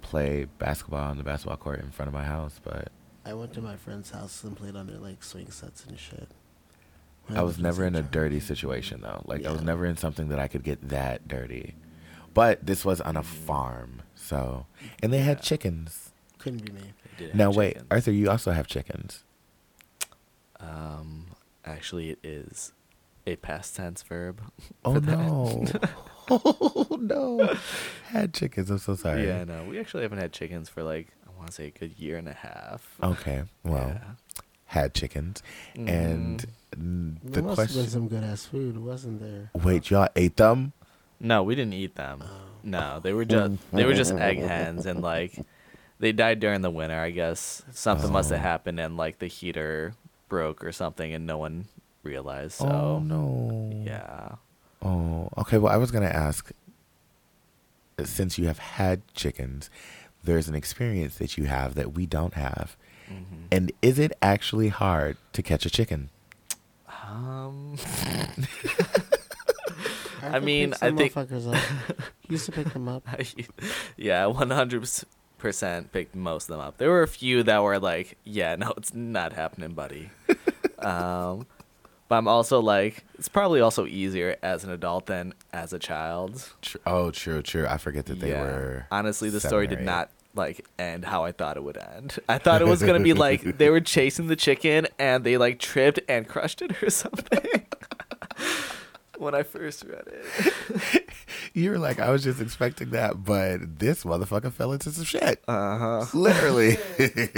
[0.01, 2.59] play basketball on the basketball court in front of my house.
[2.63, 2.91] But
[3.27, 6.29] I went to my friend's house and played on their like swing sets and shit.
[7.29, 8.11] I was never in a St.
[8.11, 9.21] dirty situation though.
[9.25, 11.75] Like I was never in something that I could get that dirty.
[12.33, 14.65] But this was on a farm, so
[15.03, 16.11] and they had chickens.
[16.37, 16.93] Couldn't be me.
[17.19, 17.87] I Now wait, chickens.
[17.91, 19.23] Arthur, you also have chickens.
[20.59, 21.25] Um,
[21.65, 22.71] actually, it is
[23.25, 24.41] a past tense verb.
[24.85, 25.65] Oh no!
[26.29, 27.57] oh no!
[28.05, 28.69] Had chickens.
[28.69, 29.27] I'm so sorry.
[29.27, 31.16] Yeah, no, we actually haven't had chickens for like I
[31.47, 32.85] want to say a good year and a half.
[33.01, 33.43] Okay.
[33.63, 34.11] Well, Yeah.
[34.65, 35.41] had chickens,
[35.75, 36.45] and
[36.77, 37.87] mm, the there must have been question.
[37.89, 39.49] some good ass food, wasn't there?
[39.63, 40.73] Wait, y'all ate them?
[41.21, 42.21] No, we didn't eat them.
[42.63, 45.39] No, they were just they were just egg hens and like
[45.99, 47.63] they died during the winter, I guess.
[47.71, 48.43] Something must have Oh.
[48.43, 49.93] happened and like the heater
[50.27, 51.65] broke or something and no one
[52.03, 52.55] realized.
[52.55, 53.71] So oh no!
[53.85, 54.35] yeah.
[54.81, 55.57] Oh, okay.
[55.57, 56.51] Well, I was gonna ask.
[58.03, 59.71] Since you have had chickens,
[60.23, 62.75] there's an experience that you have that we don't have,
[63.09, 63.47] Mhm.
[63.51, 66.09] and is it actually hard to catch a chicken?
[67.07, 67.77] Um
[70.23, 72.01] Arthur mean, I think- motherfuckers up.
[72.27, 73.07] Used to pick them up.
[73.97, 74.89] yeah, one hundred
[75.37, 76.77] percent picked most of them up.
[76.77, 80.09] There were a few that were like, yeah, no, it's not happening, buddy.
[80.79, 81.45] um,
[82.07, 86.49] but I'm also like, it's probably also easier as an adult than as a child.
[86.61, 87.65] Tr- oh, true, true.
[87.67, 88.41] I forget that they Yeah.
[88.41, 88.87] were.
[88.91, 92.19] Honestly, the story did not like end how I thought it would end.
[92.29, 95.59] I thought it was gonna be like they were chasing the chicken and they like
[95.59, 97.65] tripped and crushed it or something.
[99.17, 101.09] when I first read it.
[101.53, 105.43] You were like, I was just expecting that, but this motherfucker fell into some shit.
[105.47, 106.05] Uh huh.
[106.13, 106.77] Literally.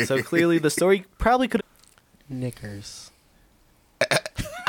[0.05, 1.61] So clearly, the story probably could.
[2.27, 3.11] Knickers.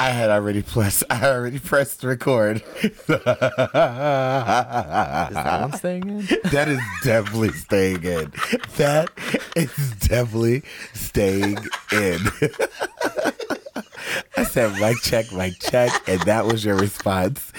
[0.01, 1.05] I had already pressed.
[1.11, 2.62] I already pressed record.
[2.82, 3.28] Is that
[5.61, 6.26] one staying in?
[6.53, 8.32] That is definitely staying in.
[8.78, 9.11] That
[9.55, 10.62] is definitely
[10.94, 11.59] staying
[11.92, 12.18] in.
[14.38, 17.53] I said mic check, mic check, and that was your response.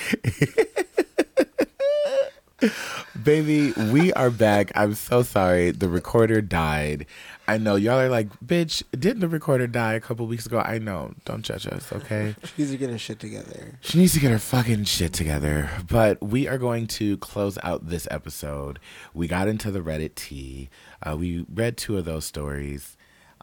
[3.24, 4.72] Baby, we are back.
[4.74, 5.70] I'm so sorry.
[5.70, 7.06] The recorder died.
[7.48, 10.60] I know y'all are like, bitch, didn't the recorder die a couple weeks ago?
[10.60, 11.14] I know.
[11.26, 12.36] Don't judge us, okay?
[12.56, 13.78] She's getting shit together.
[13.82, 15.70] She needs to get her fucking shit together.
[15.90, 18.80] But we are going to close out this episode.
[19.14, 20.70] We got into the Reddit tea.
[21.04, 22.96] Uh, we read two of those stories.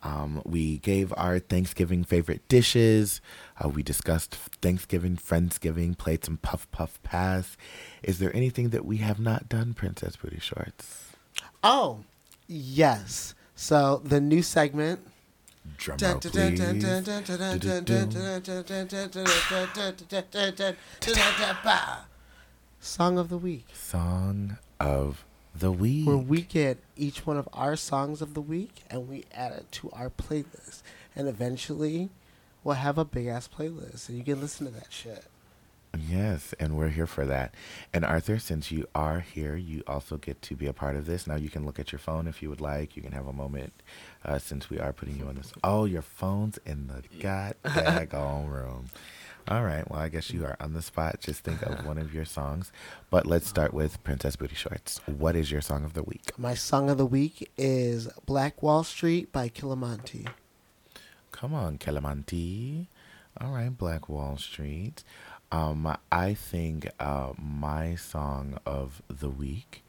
[0.03, 3.21] Um, we gave our Thanksgiving favorite dishes.
[3.63, 7.57] Uh, we discussed Thanksgiving, Friendsgiving, played some Puff Puff Pass.
[8.03, 11.13] Is there anything that we have not done, Princess Booty Shorts?
[11.65, 12.05] Oh,
[12.47, 13.35] yes.
[13.61, 15.01] So the new segment.
[15.77, 17.03] Drum roll, please.
[22.81, 23.67] Song of the week.
[23.75, 25.25] Song of
[25.57, 26.07] the week.
[26.07, 29.73] Where we get each one of our songs of the week and we add it
[29.73, 30.83] to our playlist.
[31.17, 32.11] And eventually
[32.63, 35.25] we'll have a big ass playlist and you can listen to that shit.
[36.07, 37.55] Yes, and we're here for that.
[37.93, 41.27] And Arthur, since you are here, you also get to be a part of this.
[41.27, 42.97] Now you can look at your phone if you would like.
[42.97, 43.73] You can have a moment
[44.25, 45.53] uh, since we are putting you on this.
[45.65, 48.87] Oh, your phone's in the goddamn room.
[49.49, 49.91] All right.
[49.91, 51.21] Well, I guess you are on the spot.
[51.21, 52.71] Just think of one of your songs.
[53.09, 55.01] But let's start with Princess Booty Shorts.
[55.07, 56.33] What is your song of the week?
[56.37, 60.29] My song of the week is Black Wall Street by Killamonti.
[61.33, 62.89] Come on, Kelamanti.
[63.41, 65.03] All right, Black Wall Street.
[65.51, 69.83] Um, I think uh, my song of the week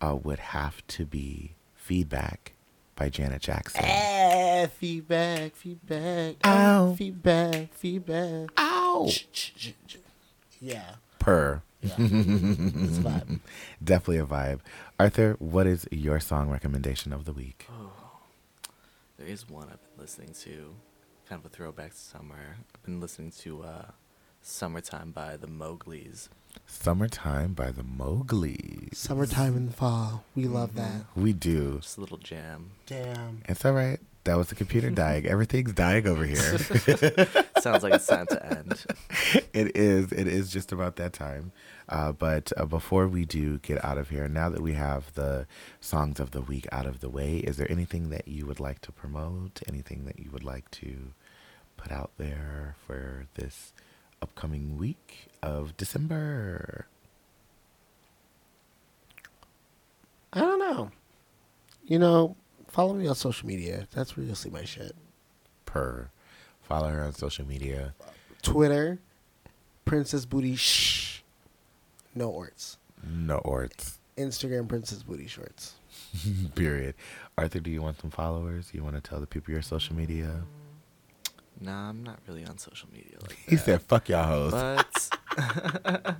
[0.00, 2.52] uh, would have to be Feedback
[2.96, 3.84] by Janet Jackson.
[3.84, 6.94] Eh, feedback, feedback, Ow.
[6.96, 8.48] feedback, feedback.
[8.56, 9.10] Ow!
[10.60, 11.60] Yeah, Purr.
[11.82, 11.90] yeah.
[11.96, 13.40] vibe.
[13.84, 14.60] Definitely a vibe.
[14.98, 17.66] Arthur, what is your song recommendation of the week?
[19.18, 20.74] There is one I've been listening to,
[21.28, 22.56] kind of a throwback to summer.
[22.74, 23.84] I've been listening to uh,
[24.46, 26.28] "Summertime" by the Mowgli's.
[26.66, 28.98] Summertime by the Mowgli's.
[28.98, 30.24] Summertime and fall.
[30.36, 31.06] We love that.
[31.16, 31.78] We do.
[31.80, 32.72] Just a little jam.
[32.84, 33.40] Damn.
[33.48, 33.98] It's all right.
[34.24, 35.26] That was the computer dying.
[35.26, 36.58] Everything's dying over here.
[37.58, 38.84] Sounds like it's time to end.
[39.54, 40.12] it is.
[40.12, 41.52] It is just about that time.
[41.88, 45.46] Uh, but uh, before we do get out of here, now that we have the
[45.80, 48.80] songs of the week out of the way, is there anything that you would like
[48.82, 49.62] to promote?
[49.68, 51.12] Anything that you would like to
[51.76, 53.73] put out there for this
[54.24, 56.86] upcoming week of December?
[60.32, 60.90] I don't know.
[61.86, 62.36] You know,
[62.68, 63.86] follow me on social media.
[63.92, 64.96] That's where you'll see my shit.
[65.66, 66.08] Per.
[66.62, 67.94] Follow her on social media.
[68.40, 68.98] Twitter,
[69.84, 71.20] Princess Booty Shh.
[72.14, 72.78] No orts.
[73.06, 73.98] No orts.
[74.16, 75.74] Instagram, Princess Booty Shorts.
[76.54, 76.94] Period.
[77.36, 78.70] Arthur, do you want some followers?
[78.72, 80.44] You want to tell the people your social media?
[81.60, 83.50] Nah, I'm not really on social media like that.
[83.50, 85.10] He said, "Fuck y'all hoes." But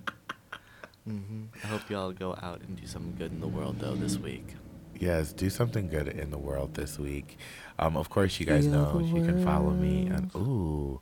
[1.05, 4.19] hmm I hope y'all go out and do something good in the world though this
[4.19, 4.55] week.
[4.99, 7.37] Yes, do something good in the world this week.
[7.79, 10.31] Um, of course, you guys know you can follow me on.
[10.37, 11.01] Ooh,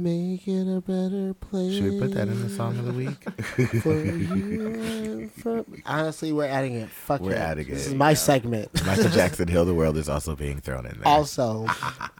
[0.00, 1.74] Make it a better place.
[1.74, 3.22] should we put that in the song of the week?
[3.82, 6.88] for you for Honestly, we're adding it.
[6.88, 7.36] Fuck We're it.
[7.38, 7.90] adding This it.
[7.90, 8.70] is my segment.
[8.86, 11.06] Michael Jackson, "Heal the World" is also being thrown in there.
[11.06, 11.66] Also,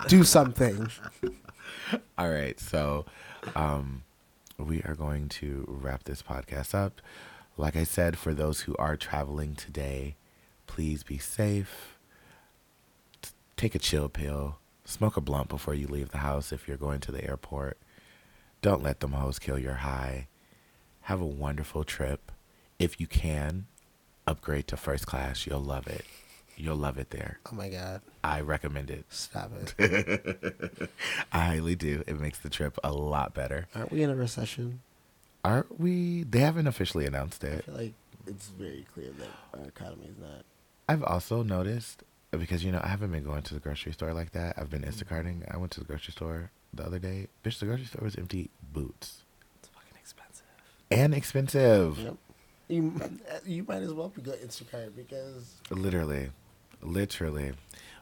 [0.09, 0.89] do something.
[2.19, 3.07] All right, so
[3.57, 4.03] um,
[4.59, 7.01] we are going to wrap this podcast up.
[7.57, 10.17] Like I said, for those who are traveling today,
[10.67, 11.97] please be safe.
[13.57, 14.59] Take a chill pill.
[14.91, 17.79] Smoke a blunt before you leave the house if you're going to the airport.
[18.61, 20.27] Don't let them hoes kill your high.
[21.03, 22.33] Have a wonderful trip.
[22.81, 23.67] If you can,
[24.27, 25.47] upgrade to first class.
[25.47, 26.05] You'll love it.
[26.57, 27.39] You'll love it there.
[27.51, 28.01] Oh my god.
[28.25, 29.05] I recommend it.
[29.11, 30.91] Stop it.
[31.33, 32.03] I highly do.
[32.09, 33.69] It makes the trip a lot better.
[33.77, 34.81] Aren't we in a recession?
[35.45, 36.25] Aren't we?
[36.25, 37.65] They haven't officially announced I it.
[37.65, 37.95] feel like
[38.27, 40.43] it's very clear that our economy is not.
[40.89, 42.03] I've also noticed
[42.39, 44.55] because you know I haven't been going to the grocery store like that.
[44.57, 44.91] I've been mm-hmm.
[44.91, 45.53] Instacarting.
[45.53, 47.29] I went to the grocery store the other day.
[47.45, 48.51] Bitch, the grocery store was empty.
[48.73, 49.25] Boots
[49.59, 50.47] It's fucking expensive.
[50.91, 51.99] and expensive.
[51.99, 52.17] Yep.
[52.69, 53.01] You
[53.47, 56.31] you might as well be go Instacart because Literally,
[56.83, 57.53] literally.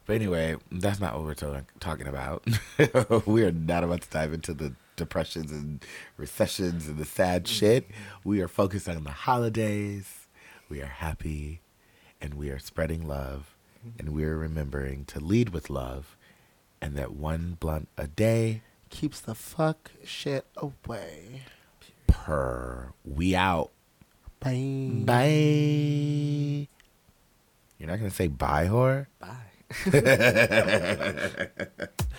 [0.07, 2.47] But anyway, that's not what we're to- talking about.
[3.27, 5.85] we are not about to dive into the depressions and
[6.17, 7.53] recessions and the sad mm-hmm.
[7.53, 7.91] shit.
[8.25, 10.27] We are focused on the holidays.
[10.69, 11.61] We are happy
[12.21, 13.55] and we are spreading love
[13.99, 16.17] and we are remembering to lead with love
[16.81, 21.43] and that one blunt a day keeps the fuck shit away.
[22.07, 23.71] per we out.
[24.41, 24.91] Bye.
[25.05, 26.69] Bye.
[27.79, 29.07] You're not going to say bye, whore?
[29.19, 29.37] Bye.